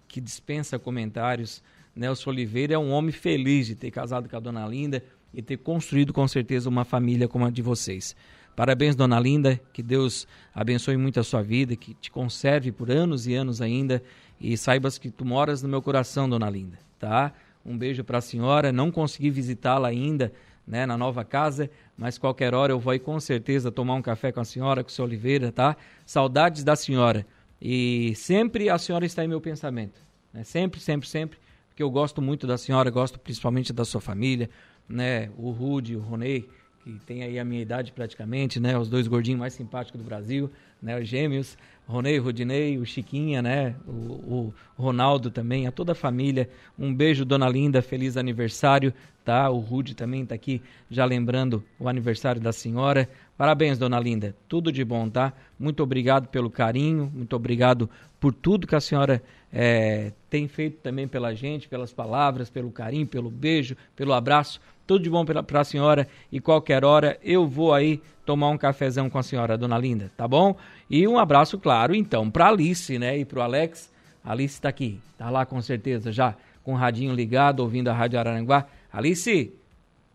que 0.05 0.19
dispensa 0.19 0.77
comentários. 0.77 1.63
Nelson 1.95 2.29
Oliveira 2.29 2.73
é 2.73 2.77
um 2.77 2.91
homem 2.91 3.11
feliz 3.11 3.67
de 3.67 3.75
ter 3.75 3.91
casado 3.91 4.27
com 4.27 4.35
a 4.35 4.39
dona 4.39 4.67
Linda 4.67 5.01
e 5.33 5.41
ter 5.41 5.57
construído 5.57 6.11
com 6.11 6.27
certeza 6.27 6.67
uma 6.67 6.83
família 6.83 7.27
como 7.27 7.45
a 7.45 7.49
de 7.49 7.61
vocês. 7.61 8.15
Parabéns, 8.61 8.95
dona 8.95 9.19
Linda, 9.19 9.59
que 9.73 9.81
Deus 9.81 10.27
abençoe 10.53 10.95
muito 10.95 11.19
a 11.19 11.23
sua 11.23 11.41
vida, 11.41 11.75
que 11.75 11.95
te 11.95 12.11
conserve 12.11 12.71
por 12.71 12.91
anos 12.91 13.25
e 13.25 13.33
anos 13.33 13.59
ainda 13.59 14.03
e 14.39 14.55
saibas 14.55 14.99
que 14.99 15.09
tu 15.09 15.25
moras 15.25 15.63
no 15.63 15.67
meu 15.67 15.81
coração, 15.81 16.29
dona 16.29 16.47
Linda, 16.47 16.77
tá? 16.99 17.33
Um 17.65 17.75
beijo 17.75 18.03
para 18.03 18.19
a 18.19 18.21
senhora, 18.21 18.71
não 18.71 18.91
consegui 18.91 19.31
visitá-la 19.31 19.87
ainda, 19.87 20.31
né, 20.67 20.85
na 20.85 20.95
nova 20.95 21.25
casa, 21.25 21.71
mas 21.97 22.19
qualquer 22.19 22.53
hora 22.53 22.71
eu 22.71 22.79
vou 22.79 22.91
aí 22.91 22.99
com 22.99 23.19
certeza 23.19 23.71
tomar 23.71 23.95
um 23.95 24.01
café 24.03 24.31
com 24.31 24.41
a 24.41 24.45
senhora, 24.45 24.83
com 24.83 24.89
o 24.91 24.93
seu 24.93 25.05
Oliveira, 25.05 25.51
tá? 25.51 25.75
Saudades 26.05 26.63
da 26.63 26.75
senhora. 26.75 27.25
E 27.59 28.13
sempre 28.15 28.69
a 28.69 28.77
senhora 28.77 29.07
está 29.07 29.25
em 29.25 29.27
meu 29.27 29.41
pensamento, 29.41 29.99
né? 30.31 30.43
Sempre, 30.43 30.79
sempre, 30.79 31.09
sempre, 31.09 31.39
porque 31.67 31.81
eu 31.81 31.89
gosto 31.89 32.21
muito 32.21 32.45
da 32.45 32.59
senhora, 32.59 32.91
gosto 32.91 33.17
principalmente 33.17 33.73
da 33.73 33.83
sua 33.83 34.01
família, 34.01 34.51
né? 34.87 35.31
O 35.35 35.49
Rude, 35.49 35.95
o 35.95 35.99
Ronei, 35.99 36.47
que 36.83 36.99
tem 37.05 37.23
aí 37.23 37.39
a 37.39 37.45
minha 37.45 37.61
idade 37.61 37.91
praticamente, 37.91 38.59
né? 38.59 38.77
Os 38.77 38.89
dois 38.89 39.07
gordinhos 39.07 39.39
mais 39.39 39.53
simpáticos 39.53 39.99
do 39.99 40.05
Brasil, 40.05 40.51
né? 40.81 40.99
Os 40.99 41.07
gêmeos, 41.07 41.57
Ronei, 41.87 42.17
Rudinei, 42.17 42.77
o 42.77 42.85
Chiquinha, 42.85 43.41
né? 43.41 43.75
O, 43.85 43.91
o, 43.91 44.53
Ronaldo 44.77 45.29
também, 45.29 45.67
a 45.67 45.71
toda 45.71 45.91
a 45.91 45.95
família. 45.95 46.49
Um 46.79 46.93
beijo, 46.93 47.25
Dona 47.25 47.49
Linda, 47.49 47.81
feliz 47.81 48.17
aniversário, 48.17 48.93
tá? 49.25 49.49
O 49.49 49.59
Rude 49.59 49.93
também 49.93 50.23
está 50.23 50.33
aqui 50.33 50.61
já 50.89 51.05
lembrando 51.05 51.63
o 51.79 51.89
aniversário 51.89 52.41
da 52.41 52.53
senhora. 52.53 53.09
Parabéns, 53.37 53.77
Dona 53.77 53.99
Linda. 53.99 54.35
Tudo 54.47 54.71
de 54.71 54.83
bom, 54.85 55.09
tá? 55.09 55.33
Muito 55.59 55.83
obrigado 55.83 56.27
pelo 56.27 56.49
carinho, 56.49 57.11
muito 57.13 57.35
obrigado 57.35 57.89
por 58.19 58.33
tudo 58.33 58.67
que 58.67 58.75
a 58.75 58.79
senhora 58.79 59.21
é, 59.51 60.13
tem 60.29 60.47
feito 60.47 60.77
também 60.77 61.07
pela 61.07 61.33
gente, 61.33 61.67
pelas 61.67 61.91
palavras, 61.91 62.49
pelo 62.49 62.71
carinho, 62.71 63.05
pelo 63.05 63.29
beijo, 63.29 63.75
pelo 63.95 64.13
abraço. 64.13 64.61
Tudo 64.87 65.03
de 65.03 65.09
bom 65.09 65.25
para 65.25 65.61
a 65.61 65.63
senhora 65.63 66.07
e 66.31 66.39
qualquer 66.39 66.83
hora 66.85 67.17
eu 67.23 67.47
vou 67.47 67.73
aí 67.73 68.01
tomar 68.25 68.49
um 68.49 68.57
cafezão 68.57 69.09
com 69.09 69.17
a 69.17 69.23
senhora, 69.23 69.57
dona 69.57 69.77
Linda, 69.77 70.11
tá 70.15 70.27
bom? 70.27 70.55
E 70.89 71.07
um 71.07 71.17
abraço, 71.17 71.57
claro, 71.57 71.95
então, 71.95 72.29
para 72.29 72.49
Alice, 72.49 72.97
né? 72.97 73.17
E 73.17 73.25
para 73.25 73.39
o 73.39 73.41
Alex. 73.41 73.91
Alice 74.23 74.53
está 74.53 74.69
aqui, 74.69 74.99
tá 75.17 75.29
lá 75.29 75.45
com 75.45 75.59
certeza 75.61 76.11
já, 76.11 76.35
com 76.63 76.73
o 76.73 76.77
radinho 76.77 77.13
ligado, 77.13 77.61
ouvindo 77.61 77.87
a 77.87 77.93
Rádio 77.93 78.19
Araranguá. 78.19 78.67
Alice, 78.93 79.51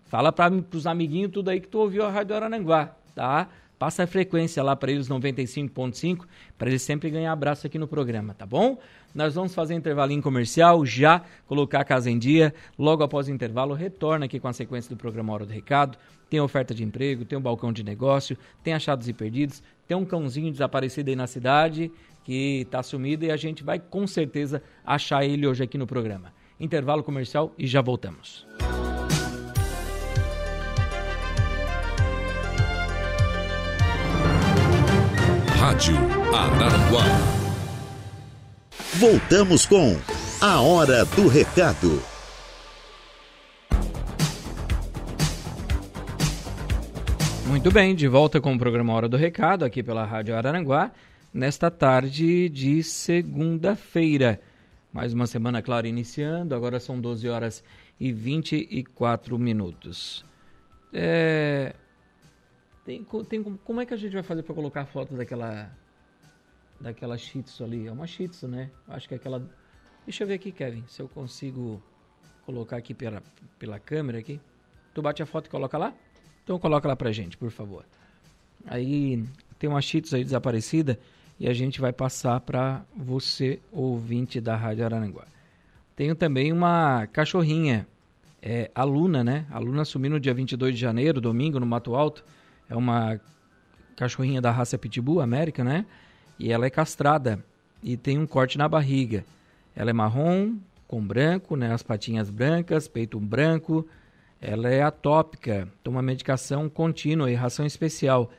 fala 0.04 0.30
para 0.32 0.54
os 0.72 0.86
amiguinhos 0.86 1.32
tudo 1.32 1.50
aí 1.50 1.60
que 1.60 1.66
tu 1.66 1.78
ouviu 1.78 2.04
a 2.04 2.10
Rádio 2.10 2.36
Araranguá, 2.36 2.94
tá? 3.14 3.48
Passa 3.78 4.04
a 4.04 4.06
frequência 4.06 4.62
lá 4.62 4.75
para 4.75 4.90
eles 4.90 5.09
95.5, 5.09 6.25
para 6.56 6.68
eles 6.68 6.80
sempre 6.80 7.11
ganhar 7.11 7.30
abraço 7.30 7.66
aqui 7.66 7.78
no 7.78 7.87
programa, 7.87 8.33
tá 8.33 8.47
bom? 8.47 8.78
Nós 9.14 9.35
vamos 9.35 9.54
fazer 9.54 9.75
intervalinho 9.75 10.23
comercial, 10.23 10.85
já 10.87 11.23
colocar 11.47 11.80
a 11.80 11.85
casa 11.85 12.11
em 12.11 12.18
dia. 12.18 12.54
Logo 12.78 13.02
após 13.02 13.28
o 13.28 13.30
intervalo, 13.30 13.75
retorna 13.75 14.25
aqui 14.25 14.40
com 14.40 14.49
a 14.49 14.52
sequência 14.52 14.88
do 14.88 14.97
programa 14.97 15.33
Hora 15.33 15.45
do 15.45 15.52
Recado. 15.52 15.99
Tem 16.30 16.40
oferta 16.40 16.75
de 16.75 16.85
emprego, 16.85 17.25
tem 17.25 17.38
um 17.38 17.42
balcão 17.42 17.71
de 17.71 17.84
negócio, 17.84 18.36
tem 18.62 18.73
achados 18.73 19.08
e 19.08 19.12
perdidos, 19.12 19.62
tem 19.86 19.97
um 19.97 20.04
cãozinho 20.04 20.50
desaparecido 20.50 21.10
aí 21.10 21.17
na 21.17 21.26
cidade 21.26 21.93
que 22.25 22.62
está 22.62 22.82
sumido 22.82 23.25
e 23.25 23.30
a 23.30 23.36
gente 23.36 23.62
vai 23.62 23.78
com 23.78 24.06
certeza 24.06 24.60
achar 24.84 25.25
ele 25.25 25.47
hoje 25.47 25.62
aqui 25.62 25.78
no 25.78 25.86
programa. 25.86 26.32
Intervalo 26.58 27.04
comercial 27.04 27.54
e 27.56 27.67
já 27.67 27.80
voltamos. 27.80 28.47
Rádio 35.66 35.96
Araranguá. 36.32 37.02
Voltamos 39.00 39.66
com 39.66 39.96
A 40.40 40.60
Hora 40.60 41.04
do 41.04 41.26
Recado. 41.26 42.00
Muito 47.48 47.72
bem, 47.72 47.96
de 47.96 48.06
volta 48.06 48.40
com 48.40 48.54
o 48.54 48.58
programa 48.60 48.92
Hora 48.92 49.08
do 49.08 49.16
Recado, 49.16 49.64
aqui 49.64 49.82
pela 49.82 50.04
Rádio 50.04 50.36
Araranguá, 50.36 50.92
nesta 51.34 51.68
tarde 51.68 52.48
de 52.48 52.80
segunda-feira. 52.84 54.40
Mais 54.92 55.12
uma 55.12 55.26
semana, 55.26 55.60
claro, 55.60 55.88
iniciando, 55.88 56.54
agora 56.54 56.78
são 56.78 57.00
12 57.00 57.28
horas 57.28 57.64
e 57.98 58.12
24 58.12 59.36
minutos. 59.36 60.24
É, 60.92 61.74
tem, 62.86 63.04
tem, 63.28 63.42
como 63.42 63.80
é 63.80 63.84
que 63.84 63.92
a 63.92 63.96
gente 63.96 64.12
vai 64.12 64.22
fazer 64.22 64.44
para 64.44 64.54
colocar 64.54 64.82
a 64.82 64.86
foto 64.86 65.12
daquela 65.16 65.68
daquela 66.80 67.18
Shih 67.18 67.42
Tzu 67.42 67.64
ali? 67.64 67.88
É 67.88 67.92
uma 67.92 68.06
Shih 68.06 68.28
Tzu, 68.28 68.46
né? 68.46 68.70
Acho 68.86 69.08
que 69.08 69.14
é 69.14 69.16
aquela... 69.16 69.42
Deixa 70.06 70.22
eu 70.22 70.28
ver 70.28 70.34
aqui, 70.34 70.52
Kevin, 70.52 70.84
se 70.86 71.02
eu 71.02 71.08
consigo 71.08 71.82
colocar 72.44 72.76
aqui 72.76 72.94
pela, 72.94 73.20
pela 73.58 73.80
câmera 73.80 74.18
aqui. 74.18 74.40
Tu 74.94 75.02
bate 75.02 75.20
a 75.20 75.26
foto 75.26 75.46
e 75.46 75.50
coloca 75.50 75.76
lá? 75.76 75.92
Então 76.44 76.60
coloca 76.60 76.86
lá 76.86 76.94
pra 76.94 77.10
gente, 77.10 77.36
por 77.36 77.50
favor. 77.50 77.84
Aí 78.64 79.25
tem 79.58 79.68
uma 79.68 79.80
Tzu 79.80 80.14
aí 80.14 80.22
desaparecida 80.22 80.96
e 81.40 81.49
a 81.49 81.52
gente 81.52 81.80
vai 81.80 81.92
passar 81.92 82.38
para 82.40 82.84
você, 82.94 83.58
ouvinte 83.72 84.40
da 84.40 84.54
Rádio 84.54 84.84
Araranguá. 84.84 85.26
Tenho 85.96 86.14
também 86.14 86.52
uma 86.52 87.08
cachorrinha, 87.08 87.84
é, 88.40 88.70
a 88.72 88.84
Luna, 88.84 89.25
né? 89.25 89.44
A 89.50 89.58
Luna 89.58 89.84
sumiu 89.84 90.12
no 90.12 90.20
dia 90.20 90.32
22 90.32 90.76
de 90.76 90.80
janeiro, 90.80 91.20
domingo, 91.20 91.58
no 91.58 91.66
Mato 91.66 91.96
Alto 91.96 92.25
é 92.68 92.76
uma 92.76 93.20
cachorrinha 93.96 94.40
da 94.40 94.50
raça 94.50 94.78
Pitbull 94.78 95.20
América, 95.20 95.64
né? 95.64 95.86
E 96.38 96.52
ela 96.52 96.66
é 96.66 96.70
castrada 96.70 97.42
e 97.82 97.96
tem 97.96 98.18
um 98.18 98.26
corte 98.26 98.58
na 98.58 98.68
barriga. 98.68 99.24
Ela 99.74 99.90
é 99.90 99.92
marrom 99.92 100.56
com 100.86 101.04
branco, 101.04 101.56
né? 101.56 101.72
As 101.72 101.82
patinhas 101.82 102.30
brancas, 102.30 102.88
peito 102.88 103.18
branco. 103.18 103.86
Ela 104.40 104.68
é 104.68 104.82
atópica, 104.82 105.68
toma 105.82 106.02
medicação 106.02 106.68
contínua 106.68 107.30
e 107.30 107.34
ração 107.34 107.64
especial. 107.64 108.30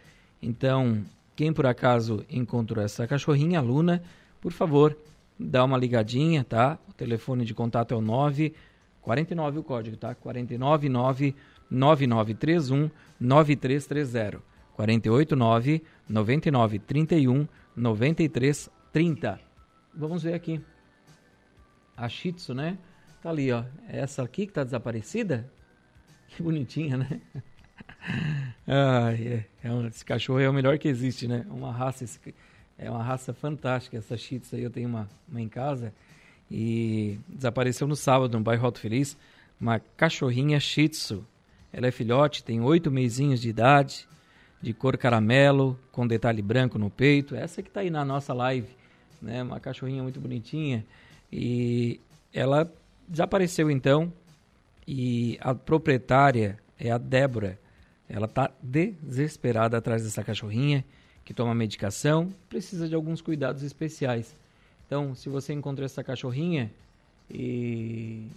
Então, 0.42 1.04
quem 1.36 1.52
por 1.52 1.66
acaso 1.66 2.24
encontrou 2.30 2.84
essa 2.84 3.08
cachorrinha, 3.08 3.60
Luna, 3.62 4.04
por 4.40 4.52
favor, 4.52 4.96
dá 5.40 5.64
uma 5.64 5.78
ligadinha, 5.78 6.44
tá? 6.44 6.78
O 6.88 6.94
telefone 6.94 7.44
de 7.46 7.54
contato 7.54 7.94
é 7.94 7.98
o 7.98 8.02
9 8.02 8.54
49 9.08 9.60
o 9.60 9.64
código, 9.64 9.96
tá? 9.96 10.14
499 10.14 11.34
9931 11.70 12.90
9330 13.20 14.42
489 14.78 15.84
9931 16.08 17.48
9330. 17.76 19.40
Vamos 19.94 20.24
ver 20.24 20.34
aqui. 20.36 20.62
A 21.96 22.08
Shih 22.08 22.34
Tzu, 22.34 22.54
né? 22.54 22.78
Tá 23.22 23.30
ali, 23.32 23.52
ó. 23.52 23.64
Essa 23.88 24.24
aqui 24.24 24.46
que 24.46 24.54
tá 24.54 24.64
desaparecida. 24.64 25.50
Que 26.30 26.44
bonitinha, 26.44 26.98
né? 26.98 27.22
ah, 28.68 29.14
é, 29.14 29.46
é 29.64 29.72
um, 29.72 29.88
esse 29.88 30.04
cachorro 30.04 30.42
é 30.42 30.50
o 30.50 30.54
melhor 30.54 30.78
que 30.78 30.90
existe, 30.90 31.26
né? 31.26 31.46
Uma 31.50 31.72
raça, 31.72 32.04
é 32.78 32.92
uma 32.92 33.02
raça 33.02 33.34
fantástica. 33.34 33.98
Essa 33.98 34.18
Shih 34.18 34.40
Tzu 34.40 34.58
aí 34.58 34.64
eu 34.64 34.70
tenho 34.70 34.90
uma, 34.90 35.08
uma 35.26 35.40
em 35.40 35.48
casa 35.48 35.94
e 36.52 37.18
desapareceu 37.30 37.88
no 37.88 37.96
sábado 37.96 38.38
no 38.38 38.44
bairro 38.44 38.66
Alto 38.66 38.82
Feliz. 38.82 39.18
Uma 39.60 39.80
cachorrinha 39.80 40.60
Shih 40.60 40.90
Tzu 40.90 41.26
ela 41.72 41.88
é 41.88 41.92
filhote, 41.92 42.44
tem 42.44 42.62
oito 42.62 42.90
meizinhos 42.90 43.42
de 43.42 43.50
idade, 43.50 44.08
de 44.62 44.74
cor 44.74 44.98
caramelo, 44.98 45.80
com 45.92 46.08
detalhe 46.08 46.42
branco 46.42 46.80
no 46.80 46.90
peito. 46.90 47.36
Essa 47.36 47.62
que 47.62 47.70
está 47.70 47.82
aí 47.82 47.90
na 47.90 48.04
nossa 48.04 48.34
live, 48.34 48.70
né? 49.22 49.44
Uma 49.44 49.60
cachorrinha 49.60 50.02
muito 50.02 50.20
bonitinha. 50.20 50.86
E 51.32 52.00
ela 52.34 52.72
desapareceu 53.08 53.70
então. 53.70 54.12
E 54.88 55.38
a 55.42 55.54
proprietária 55.54 56.58
é 56.80 56.90
a 56.90 56.98
Débora. 56.98 57.60
Ela 58.10 58.26
está 58.26 58.52
desesperada 58.62 59.78
atrás 59.78 60.04
dessa 60.04 60.24
cachorrinha 60.24 60.84
que 61.26 61.34
toma 61.34 61.54
medicação, 61.54 62.34
precisa 62.48 62.88
de 62.88 62.96
alguns 62.96 63.20
cuidados 63.20 63.62
especiais. 63.62 64.34
Então, 64.86 65.14
se 65.14 65.28
você 65.28 65.52
encontrou 65.52 65.86
essa 65.86 66.02
cachorrinha 66.02 66.72
e 67.30 68.30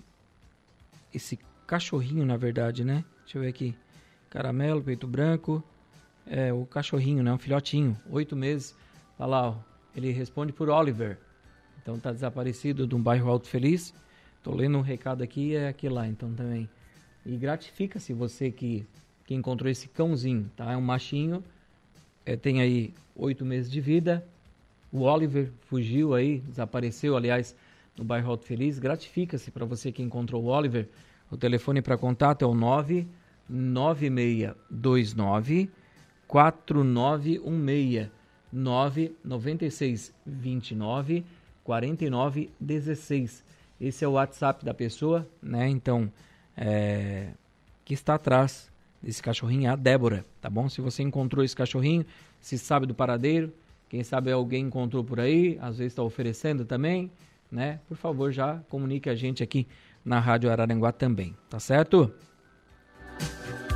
esse 1.15 1.39
cachorrinho, 1.69 2.27
na 2.27 2.37
verdade, 2.37 2.85
né? 2.85 3.05
Deixa 3.31 3.39
eu 3.39 3.43
ver 3.43 3.49
aqui. 3.51 3.77
Caramelo, 4.29 4.83
peito 4.83 5.07
branco. 5.07 5.63
é, 6.27 6.53
o 6.53 6.67
cachorrinho, 6.67 7.23
né? 7.23 7.33
Um 7.33 7.39
filhotinho, 7.39 7.97
oito 8.11 8.35
meses. 8.35 8.75
Tá 9.17 9.25
lá, 9.25 9.51
ó, 9.51 9.57
ele 9.95 10.11
responde 10.11 10.53
por 10.53 10.69
Oliver. 10.69 11.17
Então 11.81 11.97
tá 11.97 12.11
desaparecido 12.11 12.89
de 12.89 12.95
um 12.97 13.01
bairro 13.01 13.31
Alto 13.31 13.47
Feliz. 13.47 13.95
Tô 14.43 14.53
lendo 14.53 14.79
um 14.79 14.81
recado 14.81 15.23
aqui, 15.23 15.55
é 15.55 15.69
aqui 15.69 15.89
lá, 15.89 16.09
então 16.09 16.35
também. 16.35 16.69
E 17.25 17.37
gratifica-se 17.37 18.13
você 18.13 18.51
que, 18.51 18.85
que 19.25 19.33
encontrou 19.33 19.71
esse 19.71 19.89
cãozinho, 19.89 20.51
tá? 20.57 20.73
É 20.73 20.77
um 20.77 20.81
machinho, 20.81 21.45
é, 22.27 22.35
tem 22.35 22.61
aí 22.61 22.93
oito 23.15 23.45
meses 23.45 23.71
de 23.71 23.81
vida. 23.81 24.27
O 24.91 25.03
Oliver 25.03 25.53
fugiu 25.69 26.15
aí, 26.15 26.41
desapareceu, 26.41 27.17
aliás, 27.17 27.55
no 27.97 28.03
bairro 28.03 28.29
Alto 28.29 28.45
Feliz. 28.45 28.81
Gratifica-se 28.81 29.53
para 29.53 29.65
você 29.65 29.93
que 29.93 30.03
encontrou 30.03 30.43
o 30.43 30.49
Oliver. 30.49 30.89
O 31.31 31.37
telefone 31.37 31.81
para 31.81 31.97
contato 31.97 32.45
é 32.45 32.49
o 32.49 32.55
99629 33.51 35.69
4916 36.29 38.11
996 38.53 40.15
29 40.25 41.25
49 41.65 42.51
16. 42.61 43.45
Esse 43.81 44.05
é 44.05 44.09
o 44.09 44.13
WhatsApp 44.13 44.65
da 44.65 44.75
pessoa, 44.75 45.29
né? 45.43 45.69
Então, 45.69 46.11
é, 46.57 47.31
que 47.85 47.95
está 47.95 48.15
atrás 48.15 48.71
desse 49.03 49.23
cachorrinho 49.23 49.73
a 49.73 49.77
Débora, 49.77 50.25
tá 50.41 50.51
bom? 50.51 50.69
Se 50.69 50.81
você 50.81 51.03
encontrou 51.03 51.45
esse 51.45 51.57
cachorrinho, 51.57 52.05
se 52.41 52.59
sabe 52.59 52.87
do 52.87 52.95
paradeiro, 52.95 53.53
quem 53.89 54.05
sabe 54.05 54.31
alguém 54.31 54.67
encontrou 54.67 55.03
por 55.03 55.19
aí, 55.19 55.59
às 55.61 55.79
vezes 55.79 55.93
está 55.93 56.03
oferecendo 56.03 56.65
também, 56.65 57.11
né? 57.51 57.81
Por 57.89 57.97
favor, 57.97 58.31
já 58.31 58.59
comunique 58.69 59.09
a 59.09 59.15
gente 59.15 59.43
aqui 59.43 59.67
na 60.05 60.21
Rádio 60.21 60.51
Araranguá 60.51 60.93
também, 60.93 61.35
tá 61.49 61.59
certo? 61.59 62.13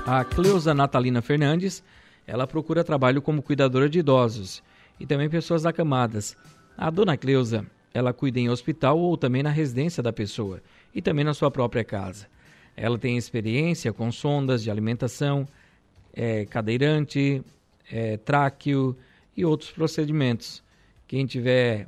A 0.07 0.25
Cleusa 0.25 0.75
Natalina 0.75 1.23
Fernandes, 1.23 1.83
ela 2.27 2.47
procura 2.47 2.85
trabalho 2.85 3.23
como 3.23 3.43
cuidadora 3.43 3.89
de 3.89 4.01
idosos 4.01 4.63
e 5.01 5.07
também 5.07 5.29
pessoas 5.29 5.65
acamadas. 5.65 6.37
A 6.77 6.91
dona 6.91 7.17
Cleusa 7.17 7.67
ela 7.95 8.13
cuida 8.13 8.41
em 8.41 8.51
hospital 8.51 8.99
ou 8.99 9.17
também 9.17 9.43
na 9.43 9.51
residência 9.51 10.03
da 10.03 10.13
pessoa 10.13 10.61
e 10.93 11.01
também 11.01 11.25
na 11.25 11.33
sua 11.33 11.49
própria 11.51 11.85
casa. 11.85 12.27
Ela 12.77 12.99
tem 12.99 13.17
experiência 13.17 13.93
com 13.93 14.11
sondas 14.11 14.65
de 14.65 14.71
alimentação, 14.71 15.47
é, 16.13 16.45
cadeirante, 16.45 17.41
é, 17.91 18.17
tráqueo 18.17 18.97
e 19.37 19.45
outros 19.45 19.71
procedimentos. 19.71 20.61
Quem 21.07 21.25
tiver 21.25 21.87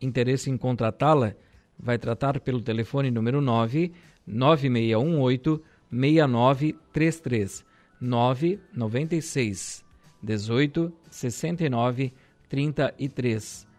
interesse 0.00 0.48
em 0.50 0.56
contratá-la, 0.56 1.34
vai 1.78 1.98
tratar 1.98 2.38
pelo 2.40 2.60
telefone 2.60 3.10
número 3.10 3.40
9 3.40 3.92
9618 4.26 5.62
6933 5.90 7.64
996 8.00 9.84
18 10.22 10.92
69 11.10 12.12
33 12.48 13.70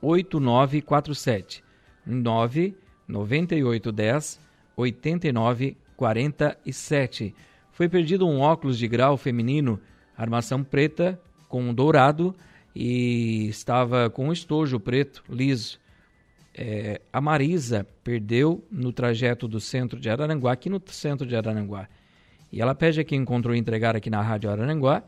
8947 0.00 1.62
99810 2.06 4.40
8947. 4.76 7.34
Foi 7.70 7.88
perdido 7.88 8.26
um 8.26 8.40
óculos 8.40 8.76
de 8.78 8.88
grau 8.88 9.16
feminino 9.16 9.80
armação 10.16 10.62
preta 10.62 11.18
com 11.48 11.74
dourado 11.74 12.36
e 12.74 13.48
estava 13.48 14.10
com 14.10 14.28
um 14.28 14.32
estojo 14.32 14.80
preto 14.80 15.22
liso. 15.28 15.80
É, 16.54 17.00
a 17.12 17.20
Marisa 17.20 17.84
perdeu 18.04 18.64
no 18.70 18.92
trajeto 18.92 19.48
do 19.48 19.58
centro 19.58 19.98
de 19.98 20.08
Araranguá, 20.10 20.52
aqui 20.52 20.68
no 20.68 20.78
centro 20.86 21.26
de 21.26 21.34
Araranguá. 21.34 21.88
E 22.50 22.60
ela 22.60 22.74
pede 22.74 23.00
a 23.00 23.04
quem 23.04 23.22
encontrou 23.22 23.54
entregar 23.54 23.96
aqui 23.96 24.10
na 24.10 24.20
Rádio 24.20 24.50
Araranguá 24.50 25.02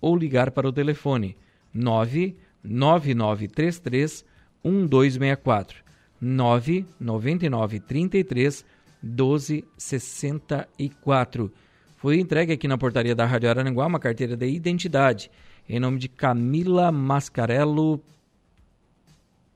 ou 0.00 0.16
ligar 0.16 0.50
para 0.50 0.68
o 0.68 0.72
telefone 0.72 1.36
99933 1.72 4.24
1264 4.64 5.87
99933 6.20 8.64
1264 9.02 11.52
foi 11.96 12.20
entregue 12.20 12.52
aqui 12.52 12.68
na 12.68 12.78
portaria 12.78 13.14
da 13.14 13.26
Rádio 13.26 13.50
Araranguá 13.50 13.86
uma 13.86 13.98
carteira 13.98 14.36
de 14.36 14.48
identidade 14.48 15.30
em 15.68 15.78
nome 15.78 15.98
de 15.98 16.08
Camila 16.08 16.90
Mascarello 16.90 18.00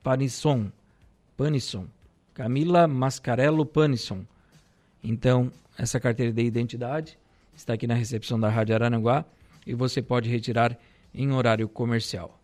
Panisson. 0.02 0.70
Panisson. 1.36 1.86
Camila 2.34 2.86
Mascarello 2.86 3.64
Panisson. 3.64 4.24
Então, 5.02 5.50
essa 5.78 5.98
carteira 5.98 6.32
de 6.32 6.42
identidade 6.42 7.18
está 7.54 7.72
aqui 7.72 7.86
na 7.86 7.94
recepção 7.94 8.38
da 8.38 8.50
Rádio 8.50 8.74
Araranguá 8.74 9.24
e 9.66 9.74
você 9.74 10.02
pode 10.02 10.28
retirar 10.28 10.78
em 11.14 11.32
horário 11.32 11.68
comercial. 11.68 12.38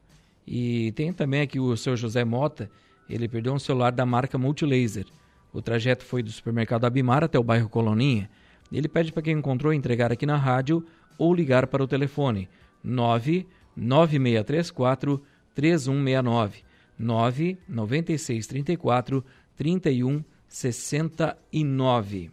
E 0.46 0.92
tem 0.92 1.12
também 1.12 1.42
aqui 1.42 1.60
o 1.60 1.76
seu 1.76 1.96
José 1.96 2.24
Mota, 2.24 2.70
ele 3.08 3.28
perdeu 3.28 3.54
um 3.54 3.58
celular 3.58 3.92
da 3.92 4.04
marca 4.04 4.36
Multilaser. 4.36 5.06
O 5.52 5.62
trajeto 5.62 6.04
foi 6.04 6.22
do 6.22 6.30
supermercado 6.30 6.84
Abimar 6.84 7.24
até 7.24 7.38
o 7.38 7.42
bairro 7.42 7.68
Coloninha. 7.68 8.30
Ele 8.70 8.86
pede 8.88 9.10
para 9.12 9.22
quem 9.22 9.38
encontrou 9.38 9.72
entregar 9.72 10.12
aqui 10.12 10.26
na 10.26 10.36
rádio 10.36 10.84
ou 11.16 11.34
ligar 11.34 11.66
para 11.66 11.82
o 11.82 11.88
telefone 11.88 12.46
99634 12.84 15.22
3169 15.54 16.62
99634 16.98 19.24
3169. 19.56 22.30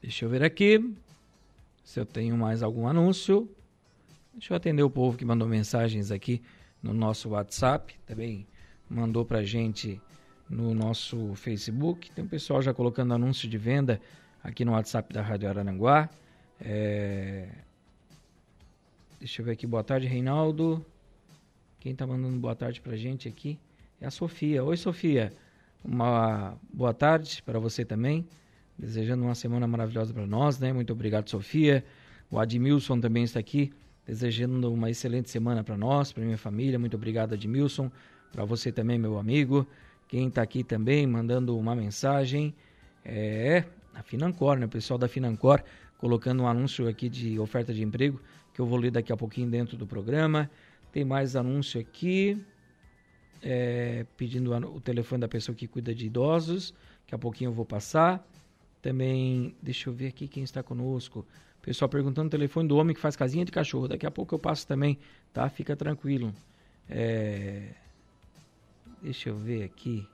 Deixa 0.00 0.24
eu 0.24 0.28
ver 0.28 0.42
aqui 0.42 0.92
se 1.82 2.00
eu 2.00 2.06
tenho 2.06 2.36
mais 2.36 2.62
algum 2.62 2.88
anúncio. 2.88 3.48
Deixa 4.32 4.52
eu 4.52 4.56
atender 4.56 4.82
o 4.82 4.90
povo 4.90 5.16
que 5.16 5.24
mandou 5.24 5.48
mensagens 5.48 6.10
aqui 6.10 6.42
no 6.82 6.92
nosso 6.92 7.28
WhatsApp, 7.30 7.94
também 8.04 8.46
mandou 8.88 9.24
para 9.24 9.42
gente 9.42 10.00
no 10.48 10.74
nosso 10.74 11.34
Facebook. 11.34 12.10
Tem 12.10 12.24
um 12.24 12.28
pessoal 12.28 12.62
já 12.62 12.72
colocando 12.72 13.14
anúncio 13.14 13.48
de 13.48 13.58
venda 13.58 14.00
aqui 14.42 14.64
no 14.64 14.72
WhatsApp 14.72 15.12
da 15.12 15.22
Rádio 15.22 15.48
Arananguá. 15.48 16.08
É... 16.60 17.48
Deixa 19.18 19.40
eu 19.40 19.46
ver 19.46 19.52
aqui. 19.52 19.66
Boa 19.66 19.82
tarde, 19.82 20.06
Reinaldo. 20.06 20.84
Quem 21.80 21.92
está 21.92 22.06
mandando 22.06 22.38
boa 22.38 22.54
tarde 22.54 22.80
para 22.80 22.96
gente 22.96 23.28
aqui 23.28 23.58
é 24.00 24.06
a 24.06 24.10
Sofia. 24.10 24.62
Oi, 24.62 24.76
Sofia. 24.76 25.32
Uma 25.82 26.56
boa 26.72 26.94
tarde 26.94 27.42
para 27.42 27.58
você 27.58 27.84
também. 27.84 28.26
Desejando 28.78 29.22
uma 29.22 29.34
semana 29.34 29.66
maravilhosa 29.66 30.12
para 30.12 30.26
nós, 30.26 30.58
né? 30.58 30.72
Muito 30.72 30.92
obrigado, 30.92 31.28
Sofia. 31.30 31.84
O 32.30 32.38
Admilson 32.38 32.98
também 33.00 33.22
está 33.22 33.38
aqui, 33.38 33.72
desejando 34.06 34.72
uma 34.72 34.90
excelente 34.90 35.30
semana 35.30 35.62
para 35.62 35.76
nós, 35.76 36.12
para 36.12 36.24
minha 36.24 36.38
família. 36.38 36.78
Muito 36.78 36.96
obrigado, 36.96 37.34
Admilson. 37.34 37.90
Para 38.34 38.44
você 38.44 38.72
também, 38.72 38.98
meu 38.98 39.16
amigo. 39.16 39.64
Quem 40.08 40.26
está 40.26 40.42
aqui 40.42 40.64
também 40.64 41.06
mandando 41.06 41.56
uma 41.56 41.72
mensagem 41.72 42.52
é 43.04 43.62
a 43.94 44.02
Financor, 44.02 44.58
né? 44.58 44.66
O 44.66 44.68
pessoal 44.68 44.98
da 44.98 45.06
Financor 45.06 45.62
colocando 45.98 46.42
um 46.42 46.48
anúncio 46.48 46.88
aqui 46.88 47.08
de 47.08 47.38
oferta 47.38 47.72
de 47.72 47.84
emprego 47.84 48.20
que 48.52 48.60
eu 48.60 48.66
vou 48.66 48.76
ler 48.76 48.90
daqui 48.90 49.12
a 49.12 49.16
pouquinho 49.16 49.48
dentro 49.48 49.76
do 49.76 49.86
programa. 49.86 50.50
Tem 50.90 51.04
mais 51.04 51.36
anúncio 51.36 51.80
aqui, 51.80 52.36
é, 53.40 54.04
pedindo 54.16 54.52
o 54.52 54.80
telefone 54.80 55.20
da 55.20 55.28
pessoa 55.28 55.54
que 55.54 55.68
cuida 55.68 55.94
de 55.94 56.06
idosos. 56.06 56.74
Daqui 57.04 57.14
a 57.14 57.18
pouquinho 57.18 57.50
eu 57.50 57.54
vou 57.54 57.64
passar. 57.64 58.26
Também, 58.82 59.54
deixa 59.62 59.88
eu 59.88 59.94
ver 59.94 60.08
aqui 60.08 60.26
quem 60.26 60.42
está 60.42 60.60
conosco. 60.60 61.24
Pessoal 61.62 61.88
perguntando 61.88 62.26
o 62.26 62.30
telefone 62.30 62.66
do 62.66 62.76
homem 62.76 62.96
que 62.96 63.00
faz 63.00 63.14
casinha 63.14 63.44
de 63.44 63.52
cachorro. 63.52 63.86
Daqui 63.86 64.04
a 64.04 64.10
pouco 64.10 64.34
eu 64.34 64.40
passo 64.40 64.66
também, 64.66 64.98
tá? 65.32 65.48
Fica 65.48 65.76
tranquilo. 65.76 66.34
É... 66.90 67.83
Deixa 69.04 69.28
eu 69.28 69.36
ver 69.36 69.62
aqui. 69.64 70.08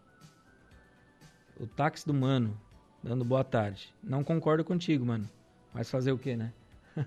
O 1.61 1.65
táxi 1.65 2.05
do 2.05 2.13
mano 2.13 2.61
dando 3.01 3.25
boa 3.25 3.45
tarde. 3.45 3.95
Não 4.03 4.25
concordo 4.25 4.65
contigo, 4.65 5.07
mano. 5.07 5.31
Mas 5.73 5.89
fazer 5.89 6.11
o 6.11 6.19
quê, 6.19 6.37
né? 6.37 6.53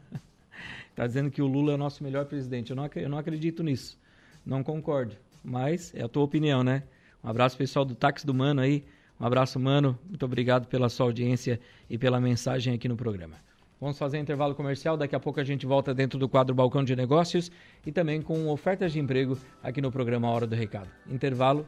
tá 0.95 1.05
dizendo 1.05 1.29
que 1.29 1.41
o 1.41 1.45
Lula 1.45 1.73
é 1.73 1.75
o 1.75 1.77
nosso 1.77 2.01
melhor 2.01 2.23
presidente. 2.25 2.69
Eu 2.69 2.77
não, 2.77 2.89
eu 2.95 3.09
não 3.09 3.17
acredito 3.17 3.61
nisso. 3.61 3.99
Não 4.45 4.63
concordo. 4.63 5.17
Mas 5.43 5.93
é 5.93 6.01
a 6.03 6.07
tua 6.07 6.23
opinião, 6.23 6.63
né? 6.63 6.83
Um 7.21 7.27
abraço 7.27 7.57
pessoal 7.57 7.83
do 7.83 7.95
Táxi 7.95 8.25
do 8.25 8.33
Mano 8.33 8.61
aí. 8.61 8.85
Um 9.19 9.25
abraço, 9.25 9.59
mano. 9.59 9.99
Muito 10.07 10.23
obrigado 10.23 10.67
pela 10.67 10.87
sua 10.87 11.07
audiência 11.07 11.59
e 11.89 11.97
pela 11.97 12.21
mensagem 12.21 12.73
aqui 12.73 12.87
no 12.87 12.95
programa. 12.95 13.35
Vamos 13.83 13.97
fazer 13.97 14.17
intervalo 14.17 14.55
comercial. 14.55 14.95
Daqui 14.95 15.13
a 15.13 15.19
pouco 15.19 15.41
a 15.41 15.43
gente 15.43 15.65
volta 15.65 15.93
dentro 15.93 16.17
do 16.17 16.29
quadro 16.29 16.55
Balcão 16.55 16.85
de 16.85 16.95
Negócios 16.95 17.51
e 17.85 17.91
também 17.91 18.21
com 18.21 18.47
ofertas 18.47 18.93
de 18.93 18.99
emprego 18.99 19.37
aqui 19.61 19.81
no 19.81 19.91
programa 19.91 20.29
Hora 20.29 20.47
do 20.47 20.55
Recado. 20.55 20.87
Intervalo 21.05 21.67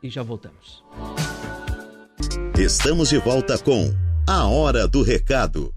e 0.00 0.08
já 0.08 0.22
voltamos. 0.22 0.84
Estamos 2.56 3.08
de 3.08 3.18
volta 3.18 3.58
com 3.58 3.92
A 4.28 4.46
hora 4.46 4.86
do 4.86 5.02
recado. 5.02 5.75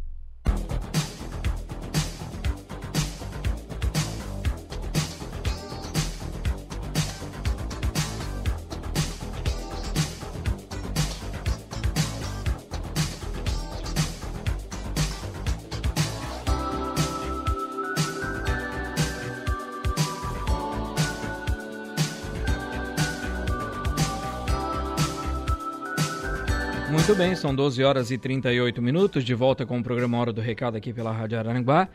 São 27.40 27.56
12 27.56 27.82
horas 27.86 28.12
e 28.12 28.18
38 28.18 28.82
minutos, 28.82 29.24
de 29.24 29.34
volta 29.34 29.66
com 29.66 29.80
o 29.80 29.84
programa 29.84 30.18
Hora 30.18 30.34
do 30.34 30.42
Recado 30.42 30.76
aqui 30.76 30.92
pela 30.92 31.10
Rádio 31.14 31.40
Araranguá. 31.40 31.88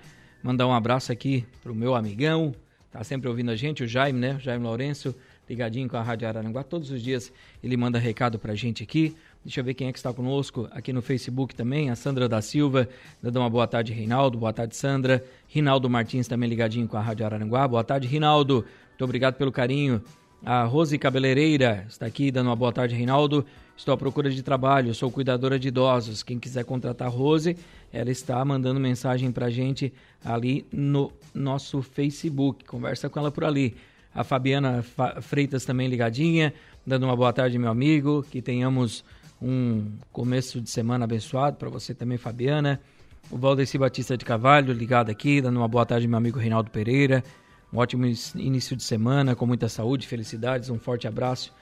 Mandar 0.42 0.66
um 0.66 0.72
abraço 0.72 1.12
aqui 1.12 1.44
pro 1.62 1.74
meu 1.74 1.94
amigão, 1.94 2.54
tá 2.90 3.04
sempre 3.04 3.28
ouvindo 3.28 3.50
a 3.50 3.56
gente, 3.56 3.84
o 3.84 3.86
Jaime, 3.86 4.18
né? 4.18 4.36
O 4.36 4.40
Jaime 4.40 4.64
Lourenço, 4.64 5.14
ligadinho 5.46 5.86
com 5.86 5.98
a 5.98 6.02
Rádio 6.02 6.26
Araranguá. 6.26 6.62
Todos 6.62 6.90
os 6.90 7.02
dias 7.02 7.30
ele 7.62 7.76
manda 7.76 7.98
recado 7.98 8.38
pra 8.38 8.54
gente 8.54 8.82
aqui. 8.82 9.14
Deixa 9.44 9.60
eu 9.60 9.64
ver 9.64 9.74
quem 9.74 9.86
é 9.88 9.92
que 9.92 9.98
está 9.98 10.14
conosco 10.14 10.66
aqui 10.70 10.94
no 10.94 11.02
Facebook 11.02 11.54
também. 11.54 11.90
A 11.90 11.94
Sandra 11.94 12.26
da 12.26 12.40
Silva, 12.40 12.88
dando 13.22 13.38
uma 13.38 13.50
boa 13.50 13.66
tarde, 13.66 13.92
Reinaldo. 13.92 14.38
Boa 14.38 14.52
tarde, 14.52 14.74
Sandra. 14.74 15.22
Rinaldo 15.46 15.90
Martins 15.90 16.26
também 16.26 16.48
ligadinho 16.48 16.88
com 16.88 16.96
a 16.96 17.02
Rádio 17.02 17.26
Araranguá. 17.26 17.68
Boa 17.68 17.84
tarde, 17.84 18.08
Rinaldo. 18.08 18.64
Muito 18.88 19.04
obrigado 19.04 19.34
pelo 19.34 19.52
carinho. 19.52 20.02
A 20.42 20.64
Rose 20.64 20.96
Cabeleireira 20.98 21.84
está 21.86 22.06
aqui 22.06 22.30
dando 22.30 22.46
uma 22.46 22.56
boa 22.56 22.72
tarde, 22.72 22.94
Reinaldo. 22.94 23.44
Estou 23.76 23.92
à 23.92 23.96
procura 23.96 24.30
de 24.30 24.42
trabalho, 24.42 24.94
sou 24.94 25.10
cuidadora 25.10 25.58
de 25.58 25.68
idosos. 25.68 26.22
Quem 26.22 26.38
quiser 26.38 26.64
contratar 26.64 27.08
a 27.08 27.10
Rose, 27.10 27.56
ela 27.92 28.10
está 28.10 28.42
mandando 28.44 28.78
mensagem 28.78 29.32
para 29.32 29.46
a 29.46 29.50
gente 29.50 29.92
ali 30.24 30.64
no 30.72 31.12
nosso 31.34 31.82
Facebook. 31.82 32.64
Conversa 32.64 33.08
com 33.08 33.18
ela 33.18 33.32
por 33.32 33.44
ali. 33.44 33.74
A 34.14 34.22
Fabiana 34.22 34.84
Freitas 35.20 35.64
também 35.64 35.88
ligadinha, 35.88 36.54
dando 36.86 37.04
uma 37.04 37.16
boa 37.16 37.32
tarde, 37.32 37.58
meu 37.58 37.68
amigo. 37.68 38.24
Que 38.30 38.40
tenhamos 38.40 39.04
um 39.42 39.90
começo 40.12 40.60
de 40.60 40.70
semana 40.70 41.04
abençoado 41.04 41.56
para 41.56 41.68
você 41.68 41.92
também, 41.92 42.16
Fabiana. 42.16 42.80
O 43.28 43.36
Valdeci 43.36 43.76
Batista 43.76 44.16
de 44.16 44.24
Cavalho 44.24 44.72
ligado 44.72 45.10
aqui, 45.10 45.40
dando 45.40 45.56
uma 45.56 45.66
boa 45.66 45.84
tarde, 45.84 46.06
meu 46.06 46.16
amigo 46.16 46.38
Reinaldo 46.38 46.70
Pereira. 46.70 47.24
Um 47.72 47.78
ótimo 47.78 48.06
início 48.36 48.76
de 48.76 48.84
semana, 48.84 49.34
com 49.34 49.46
muita 49.46 49.68
saúde, 49.68 50.06
felicidades. 50.06 50.70
Um 50.70 50.78
forte 50.78 51.08
abraço 51.08 51.52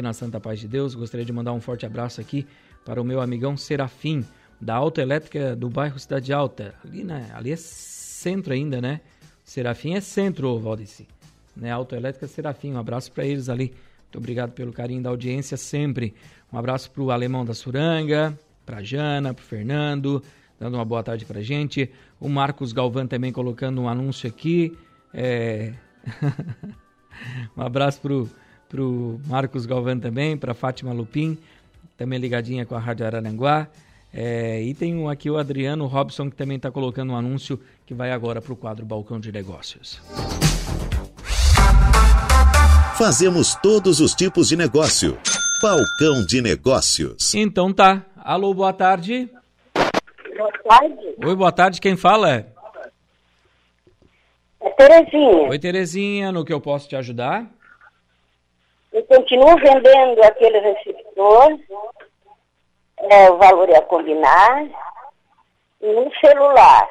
Fique 0.00 0.02
na 0.02 0.14
santa 0.14 0.40
paz 0.40 0.58
de 0.58 0.66
Deus. 0.66 0.94
Gostaria 0.94 1.26
de 1.26 1.32
mandar 1.32 1.52
um 1.52 1.60
forte 1.60 1.84
abraço 1.84 2.22
aqui 2.22 2.46
para 2.86 3.02
o 3.02 3.04
meu 3.04 3.20
amigão 3.20 3.54
Serafim, 3.54 4.24
da 4.58 4.74
Autoelétrica 4.74 5.54
do 5.54 5.68
bairro 5.68 5.98
Cidade 5.98 6.32
Alta. 6.32 6.74
Ali, 6.82 7.04
né? 7.04 7.30
Ali 7.34 7.52
é 7.52 7.56
centro 7.56 8.54
ainda, 8.54 8.80
né? 8.80 9.02
Serafim 9.44 9.92
é 9.92 10.00
centro, 10.00 10.58
Valdeci. 10.58 11.06
Né? 11.54 11.70
Autoelétrica 11.70 12.26
Serafim. 12.26 12.72
Um 12.72 12.78
abraço 12.78 13.12
para 13.12 13.26
eles 13.26 13.50
ali. 13.50 13.74
Muito 14.04 14.16
obrigado 14.16 14.52
pelo 14.52 14.72
carinho 14.72 15.02
da 15.02 15.10
audiência 15.10 15.58
sempre. 15.58 16.14
Um 16.50 16.56
abraço 16.56 16.90
para 16.90 17.02
o 17.02 17.10
Alemão 17.10 17.44
da 17.44 17.52
Suranga, 17.52 18.34
para 18.64 18.82
Jana, 18.82 19.34
para 19.34 19.44
Fernando, 19.44 20.22
dando 20.58 20.78
uma 20.78 20.84
boa 20.86 21.02
tarde 21.02 21.26
para 21.26 21.42
gente. 21.42 21.90
O 22.18 22.26
Marcos 22.26 22.72
Galvão 22.72 23.06
também 23.06 23.32
colocando 23.32 23.82
um 23.82 23.88
anúncio 23.88 24.26
aqui. 24.26 24.74
É... 25.12 25.74
um 27.54 27.60
abraço 27.60 28.00
para 28.00 28.14
para 28.70 28.80
o 28.80 29.20
Marcos 29.26 29.66
Galvão 29.66 29.98
também, 29.98 30.36
para 30.36 30.54
Fátima 30.54 30.92
Lupin, 30.92 31.36
também 31.98 32.20
ligadinha 32.20 32.64
com 32.64 32.76
a 32.76 32.78
Rádio 32.78 33.04
Araranguá. 33.04 33.66
É, 34.14 34.62
e 34.62 34.72
tem 34.74 35.08
aqui 35.08 35.28
o 35.28 35.36
Adriano 35.36 35.86
Robson 35.86 36.30
que 36.30 36.36
também 36.36 36.56
está 36.56 36.70
colocando 36.70 37.12
um 37.12 37.16
anúncio 37.16 37.60
que 37.84 37.92
vai 37.92 38.12
agora 38.12 38.40
para 38.40 38.52
o 38.52 38.56
quadro 38.56 38.86
Balcão 38.86 39.20
de 39.20 39.30
Negócios. 39.30 40.00
Fazemos 42.96 43.56
todos 43.56 44.00
os 44.00 44.14
tipos 44.14 44.48
de 44.48 44.56
negócio. 44.56 45.18
Balcão 45.62 46.24
de 46.26 46.40
Negócios. 46.40 47.34
Então 47.34 47.72
tá. 47.72 48.04
Alô, 48.16 48.54
boa 48.54 48.72
tarde. 48.72 49.28
Boa 49.74 50.52
tarde. 50.64 51.14
Oi, 51.24 51.36
boa 51.36 51.52
tarde. 51.52 51.80
Quem 51.80 51.96
fala? 51.96 52.46
É 54.60 54.70
Terezinha. 54.70 55.48
Oi, 55.48 55.58
Terezinha. 55.58 56.32
No 56.32 56.44
que 56.44 56.52
eu 56.52 56.60
posso 56.60 56.88
te 56.88 56.96
ajudar? 56.96 57.50
Eu 58.92 59.04
continuo 59.04 59.56
vendendo 59.56 60.22
aquele 60.22 60.58
receptor, 60.58 61.58
é, 62.96 63.30
o 63.30 63.38
valor 63.38 63.68
é 63.70 63.76
a 63.76 63.82
combinar, 63.82 64.68
e 65.80 65.86
um 65.86 66.10
celular, 66.20 66.88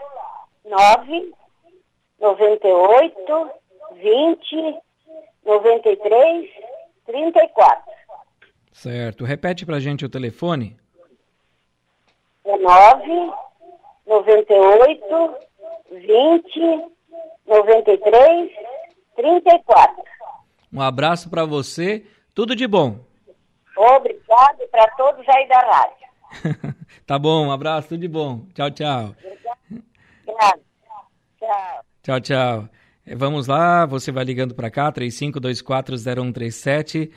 9 0.65 1.33
98 2.19 3.51
20 3.93 4.79
93 5.45 6.49
34. 7.05 7.93
Certo. 8.71 9.25
Repete 9.25 9.65
pra 9.65 9.79
gente 9.79 10.05
o 10.05 10.09
telefone. 10.09 10.77
É 12.45 12.57
9 12.57 13.31
98 14.05 15.35
20 15.91 16.85
93 17.47 18.51
34. 19.15 20.03
Um 20.71 20.81
abraço 20.81 21.29
para 21.29 21.45
você, 21.45 22.05
tudo 22.33 22.55
de 22.55 22.67
bom. 22.67 23.05
Obrigado 23.75 24.67
para 24.71 24.87
todos 24.91 25.27
aí 25.29 25.47
da 25.47 25.59
rádio. 25.61 26.07
tá 27.07 27.17
bom, 27.17 27.47
um 27.47 27.51
abraço, 27.51 27.89
tudo 27.89 28.01
de 28.01 28.07
bom. 28.07 28.45
Tchau, 28.53 28.69
tchau. 28.71 29.15
Obrigado. 30.27 30.61
Tchau. 31.39 31.85
Tchau, 32.03 32.21
tchau. 32.21 32.69
É, 33.05 33.15
vamos 33.15 33.47
lá, 33.47 33.85
você 33.85 34.11
vai 34.11 34.23
ligando 34.23 34.53
para 34.53 34.69
cá, 34.69 34.91
35240137. 34.91 37.11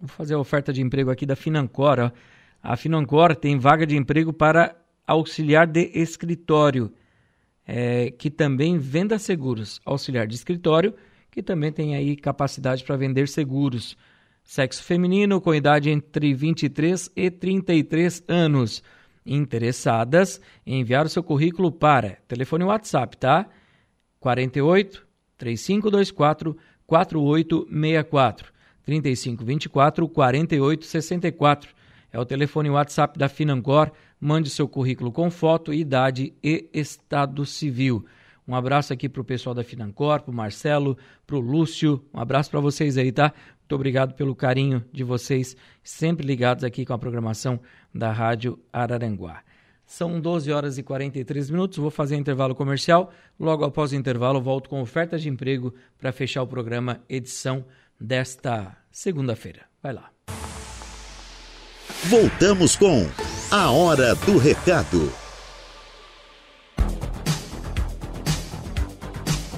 Vou 0.00 0.08
fazer 0.08 0.34
a 0.34 0.38
oferta 0.38 0.72
de 0.72 0.82
emprego 0.82 1.10
aqui 1.10 1.24
da 1.24 1.36
Financor. 1.36 2.00
Ó. 2.00 2.10
A 2.62 2.76
Financor 2.76 3.34
tem 3.36 3.58
vaga 3.58 3.86
de 3.86 3.96
emprego 3.96 4.32
para 4.32 4.76
auxiliar 5.06 5.66
de 5.66 5.90
escritório, 5.94 6.92
é, 7.66 8.10
que 8.10 8.30
também 8.30 8.78
venda 8.78 9.18
seguros. 9.18 9.80
Auxiliar 9.84 10.26
de 10.26 10.34
escritório, 10.34 10.94
que 11.30 11.42
também 11.42 11.72
tem 11.72 11.94
aí 11.96 12.16
capacidade 12.16 12.84
para 12.84 12.96
vender 12.96 13.28
seguros. 13.28 13.96
Sexo 14.42 14.82
feminino 14.82 15.40
com 15.40 15.54
idade 15.54 15.90
entre 15.90 16.34
23 16.34 17.10
e 17.16 17.30
33 17.30 18.22
anos. 18.28 18.82
Interessadas 19.26 20.38
em 20.66 20.80
enviar 20.80 21.06
o 21.06 21.08
seu 21.08 21.22
currículo 21.22 21.72
para 21.72 22.18
telefone 22.28 22.64
WhatsApp, 22.64 23.16
tá? 23.16 23.48
48 24.20 25.06
3524 25.38 26.56
4864 26.86 28.52
3524 28.84 30.08
4864. 30.08 31.74
É 32.12 32.20
o 32.20 32.24
telefone 32.24 32.70
WhatsApp 32.70 33.18
da 33.18 33.28
Financor. 33.28 33.90
Mande 34.24 34.48
seu 34.48 34.66
currículo 34.66 35.12
com 35.12 35.30
foto, 35.30 35.70
idade 35.70 36.32
e 36.42 36.70
estado 36.72 37.44
civil. 37.44 38.06
Um 38.48 38.54
abraço 38.54 38.90
aqui 38.90 39.06
para 39.06 39.20
o 39.20 39.24
pessoal 39.24 39.54
da 39.54 39.62
Financor, 39.62 40.22
para 40.22 40.30
o 40.30 40.34
Marcelo, 40.34 40.96
para 41.26 41.36
o 41.36 41.40
Lúcio. 41.40 42.02
Um 42.10 42.18
abraço 42.18 42.50
para 42.50 42.58
vocês 42.58 42.96
aí, 42.96 43.12
tá? 43.12 43.34
Muito 43.58 43.74
obrigado 43.74 44.14
pelo 44.14 44.34
carinho 44.34 44.82
de 44.90 45.04
vocês, 45.04 45.54
sempre 45.82 46.26
ligados 46.26 46.64
aqui 46.64 46.86
com 46.86 46.94
a 46.94 46.98
programação 46.98 47.60
da 47.94 48.10
Rádio 48.12 48.58
Araranguá. 48.72 49.42
São 49.84 50.18
12 50.18 50.50
horas 50.50 50.78
e 50.78 50.82
43 50.82 51.50
minutos. 51.50 51.76
Vou 51.76 51.90
fazer 51.90 52.16
intervalo 52.16 52.54
comercial. 52.54 53.12
Logo 53.38 53.62
após 53.62 53.92
o 53.92 53.96
intervalo, 53.96 54.40
volto 54.40 54.70
com 54.70 54.80
ofertas 54.80 55.20
de 55.20 55.28
emprego 55.28 55.74
para 55.98 56.12
fechar 56.12 56.42
o 56.42 56.46
programa 56.46 57.02
edição 57.10 57.66
desta 58.00 58.74
segunda-feira. 58.90 59.66
Vai 59.82 59.92
lá. 59.92 60.13
Voltamos 62.06 62.76
com 62.76 63.08
a 63.50 63.70
Hora 63.70 64.14
do 64.14 64.36
Recado. 64.36 65.10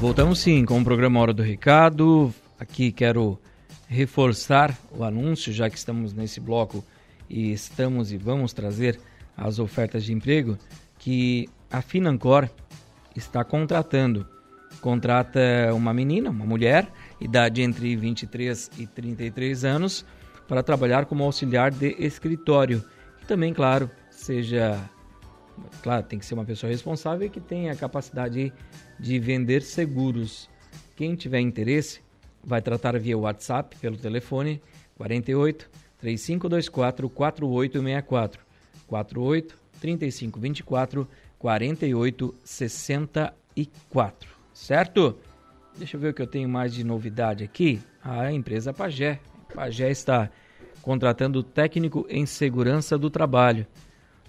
Voltamos 0.00 0.38
sim 0.38 0.64
com 0.64 0.80
o 0.80 0.85
programa 0.85 1.18
Hora 1.18 1.32
do 1.35 1.42
Recado. 1.42 2.32
Aqui 2.56 2.92
quero 2.92 3.37
reforçar 3.88 4.78
o 4.92 5.02
anúncio, 5.02 5.52
já 5.52 5.68
que 5.68 5.76
estamos 5.76 6.12
nesse 6.12 6.38
bloco 6.38 6.85
e 7.28 7.50
estamos 7.50 8.12
e 8.12 8.16
vamos 8.16 8.52
trazer 8.52 9.00
as 9.37 9.59
ofertas 9.59 10.04
de 10.04 10.12
emprego, 10.12 10.56
que 11.00 11.48
a 11.68 11.82
Financor 11.82 12.48
está 13.16 13.42
contratando. 13.42 14.24
Contrata 14.80 15.40
uma 15.74 15.92
menina, 15.92 16.30
uma 16.30 16.46
mulher, 16.46 16.87
idade 17.20 17.61
entre 17.61 17.96
23 17.96 18.70
e 18.78 18.87
33 18.87 19.64
anos, 19.64 20.06
para 20.48 20.62
trabalhar 20.62 21.04
como 21.06 21.24
auxiliar 21.24 21.70
de 21.70 21.94
escritório. 21.98 22.85
E 23.22 23.26
também, 23.26 23.52
claro, 23.52 23.90
seja. 24.11 24.80
Claro, 25.82 26.04
tem 26.04 26.18
que 26.18 26.26
ser 26.26 26.35
uma 26.35 26.44
pessoa 26.44 26.70
responsável 26.70 27.26
e 27.26 27.30
que 27.30 27.40
tenha 27.40 27.72
a 27.72 27.76
capacidade 27.76 28.52
de 29.00 29.18
vender 29.18 29.62
seguros. 29.62 30.50
Quem 30.94 31.14
tiver 31.14 31.40
interesse, 31.40 32.00
vai 32.44 32.61
tratar 32.62 32.98
via 32.98 33.18
WhatsApp 33.18 33.74
pelo 33.76 33.96
telefone 33.96 34.62
48 34.96 35.68
3524 35.98 37.09
4864 37.09 38.40
48 38.87 39.59
3524 39.80 41.09
4864, 41.38 44.30
certo? 44.52 45.16
Deixa 45.76 45.96
eu 45.96 46.00
ver 46.00 46.11
o 46.11 46.14
que 46.14 46.22
eu 46.22 46.26
tenho 46.26 46.48
mais 46.48 46.72
de 46.72 46.82
novidade 46.82 47.44
aqui. 47.44 47.78
A 48.02 48.32
empresa 48.32 48.72
Pagé. 48.72 49.20
Pagé 49.56 49.90
está 49.90 50.30
contratando 50.82 51.42
técnico 51.42 52.06
em 52.10 52.26
segurança 52.26 52.98
do 52.98 53.08
trabalho. 53.08 53.66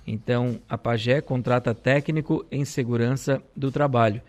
Então, 0.07 0.61
a 0.69 0.77
Pagé 0.77 1.19
contrata 1.19 1.75
técnico 1.75 2.45
em 2.49 2.63
segurança 2.63 3.43
do 3.53 3.69
trabalho. 3.69 4.21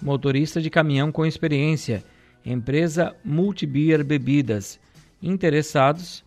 motorista 0.00 0.60
de 0.60 0.70
caminhão 0.70 1.10
com 1.10 1.24
experiência, 1.24 2.04
empresa 2.44 3.14
Multibeer 3.24 4.04
Bebidas. 4.04 4.80
Interessados, 5.22 6.24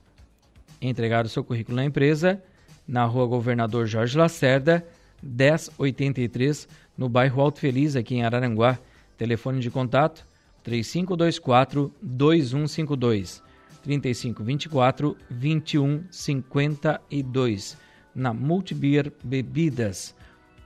entregar 0.81 1.25
o 1.25 1.29
seu 1.29 1.43
currículo 1.43 1.75
na 1.75 1.85
empresa 1.85 2.41
na 2.87 3.05
rua 3.05 3.27
Governador 3.27 3.85
Jorge 3.85 4.17
Lacerda, 4.17 4.83
1083, 5.21 6.67
no 6.97 7.07
bairro 7.07 7.39
Alto 7.39 7.59
Feliz, 7.59 7.95
aqui 7.95 8.15
em 8.15 8.23
Araranguá. 8.23 8.79
Telefone 9.15 9.59
de 9.59 9.69
contato 9.69 10.25
3524 10.63 11.93
2152 12.01 13.48
3524 13.83 15.15
2152 15.29 17.77
na 18.13 18.33
Multibeer 18.33 19.11
Bebidas. 19.23 20.13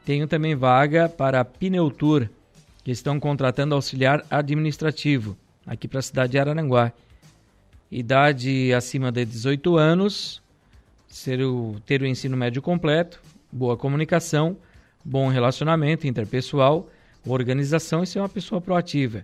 Tenho 0.06 0.28
também 0.28 0.56
vaga 0.56 1.08
para 1.08 1.46
Pneutur, 1.46 2.28
que 2.84 2.92
estão 2.92 3.20
contratando 3.20 3.76
auxiliar 3.76 4.26
administrativo 4.30 5.38
aqui 5.66 5.88
para 5.88 6.00
a 6.00 6.04
cidade 6.04 6.34
de 6.34 6.40
Araranguá. 6.40 6.92
Idade 7.90 8.74
acima 8.74 9.12
de 9.12 9.24
18 9.24 9.78
anos, 9.78 10.42
ser 11.08 11.42
o, 11.42 11.80
ter 11.86 12.02
o 12.02 12.08
ensino 12.08 12.36
médio 12.36 12.62
completo, 12.62 13.22
boa 13.52 13.78
comunicação, 13.78 14.58
bom 15.06 15.30
relacionamento 15.30 16.08
interpessoal, 16.08 16.90
organização 17.26 18.04
e 18.04 18.08
ser 18.08 18.20
uma 18.20 18.30
pessoa 18.30 18.60
proativa. 18.60 19.24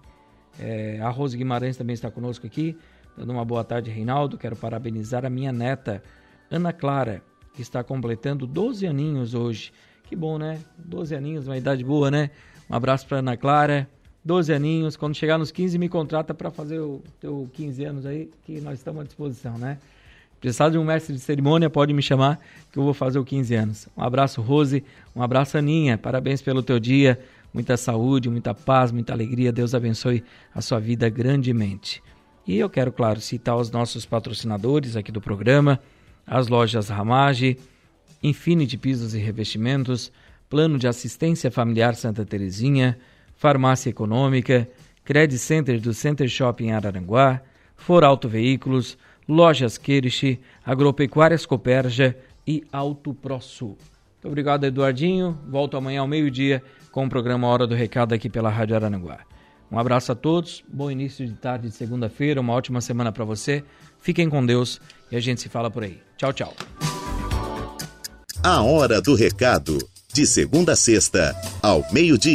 É, 0.59 0.99
a 1.01 1.09
Rose 1.09 1.37
Guimarães 1.37 1.77
também 1.77 1.93
está 1.93 2.09
conosco 2.09 2.47
aqui, 2.47 2.77
dando 3.17 3.31
uma 3.31 3.43
boa 3.43 3.63
tarde, 3.63 3.91
Reinaldo. 3.91 4.37
Quero 4.37 4.55
parabenizar 4.55 5.25
a 5.25 5.29
minha 5.29 5.51
neta, 5.51 6.01
Ana 6.49 6.71
Clara, 6.71 7.21
que 7.53 7.61
está 7.61 7.83
completando 7.83 8.47
12 8.47 8.87
aninhos 8.87 9.33
hoje. 9.33 9.73
Que 10.03 10.15
bom, 10.15 10.37
né? 10.37 10.59
12 10.77 11.15
aninhos, 11.15 11.47
uma 11.47 11.57
idade 11.57 11.83
boa, 11.83 12.09
né? 12.09 12.29
Um 12.69 12.75
abraço 12.75 13.05
para 13.07 13.19
Ana 13.19 13.35
Clara. 13.35 13.89
12 14.23 14.53
aninhos, 14.53 14.95
quando 14.95 15.13
chegar 15.13 15.37
nos 15.37 15.51
15 15.51 15.77
me 15.77 15.87
contrata 15.87 16.33
para 16.33 16.49
fazer 16.49 16.79
o 16.79 17.03
teu 17.19 17.47
15 17.53 17.85
anos 17.85 18.05
aí, 18.07 18.31
que 18.43 18.59
nós 18.59 18.79
estamos 18.79 19.01
à 19.01 19.03
disposição, 19.03 19.55
né? 19.55 19.77
Precisar 20.39 20.69
de 20.69 20.77
um 20.77 20.83
mestre 20.83 21.13
de 21.13 21.19
cerimônia, 21.19 21.69
pode 21.69 21.93
me 21.93 22.01
chamar 22.01 22.39
que 22.71 22.77
eu 22.77 22.83
vou 22.83 22.93
fazer 22.93 23.17
o 23.17 23.25
15 23.25 23.55
anos. 23.55 23.87
Um 23.97 24.03
abraço, 24.03 24.41
Rose. 24.41 24.83
Um 25.15 25.21
abraço, 25.21 25.57
Aninha. 25.57 25.97
Parabéns 25.97 26.41
pelo 26.41 26.61
teu 26.61 26.79
dia. 26.79 27.19
Muita 27.53 27.77
saúde, 27.77 28.29
muita 28.29 28.53
paz, 28.53 28.91
muita 28.91 29.13
alegria. 29.13 29.51
Deus 29.51 29.73
abençoe 29.73 30.23
a 30.53 30.61
sua 30.61 30.79
vida 30.79 31.09
grandemente. 31.09 32.03
E 32.45 32.59
eu 32.59 32.69
quero, 32.69 32.91
claro, 32.91 33.19
citar 33.19 33.55
os 33.55 33.71
nossos 33.71 34.05
patrocinadores 34.05 34.95
aqui 34.95 35.11
do 35.11 35.19
programa, 35.19 35.79
as 36.27 36.47
lojas 36.47 36.89
Ramage, 36.89 37.57
Infinity 38.21 38.77
Pisos 38.77 39.15
e 39.15 39.19
Revestimentos, 39.19 40.11
Plano 40.49 40.77
de 40.77 40.87
Assistência 40.87 41.49
Familiar 41.49 41.95
Santa 41.95 42.23
Terezinha, 42.23 42.97
Farmácia 43.35 43.89
Econômica, 43.89 44.67
Credit 45.03 45.39
Center 45.39 45.79
do 45.79 45.93
Center 45.93 46.27
Shopping 46.27 46.71
Araranguá, 46.71 47.41
For 47.75 48.03
Auto 48.03 48.29
Veículos, 48.29 48.97
Lojas 49.27 49.77
Queriche, 49.77 50.39
Agropecuárias 50.65 51.45
Coperja 51.45 52.15
e 52.47 52.63
Auto 52.71 53.13
ProSul. 53.13 53.77
Muito 54.15 54.27
obrigado, 54.27 54.65
Eduardinho. 54.65 55.37
Volto 55.47 55.77
amanhã 55.77 56.01
ao 56.01 56.07
meio-dia 56.07 56.61
com 56.91 57.05
o 57.05 57.09
programa 57.09 57.47
Hora 57.47 57.67
do 57.67 57.75
Recado 57.75 58.13
aqui 58.13 58.29
pela 58.29 58.49
Rádio 58.49 58.75
Araranguá. 58.75 59.19
Um 59.71 59.79
abraço 59.79 60.11
a 60.11 60.15
todos, 60.15 60.63
bom 60.71 60.89
início 60.89 61.25
de 61.25 61.33
tarde 61.33 61.67
de 61.67 61.75
segunda-feira, 61.75 62.39
uma 62.39 62.53
ótima 62.53 62.79
semana 62.81 63.11
para 63.11 63.25
você. 63.25 63.63
Fiquem 63.99 64.29
com 64.29 64.45
Deus 64.45 64.79
e 65.11 65.15
a 65.15 65.19
gente 65.19 65.41
se 65.41 65.49
fala 65.49 65.69
por 65.71 65.83
aí. 65.83 65.99
Tchau, 66.17 66.31
tchau. 66.31 66.53
A 68.43 68.61
Hora 68.61 69.01
do 69.01 69.15
Recado, 69.15 69.77
de 70.13 70.25
segunda 70.27 70.73
a 70.73 70.75
sexta, 70.75 71.35
ao 71.61 71.83
meio-dia. 71.91 72.33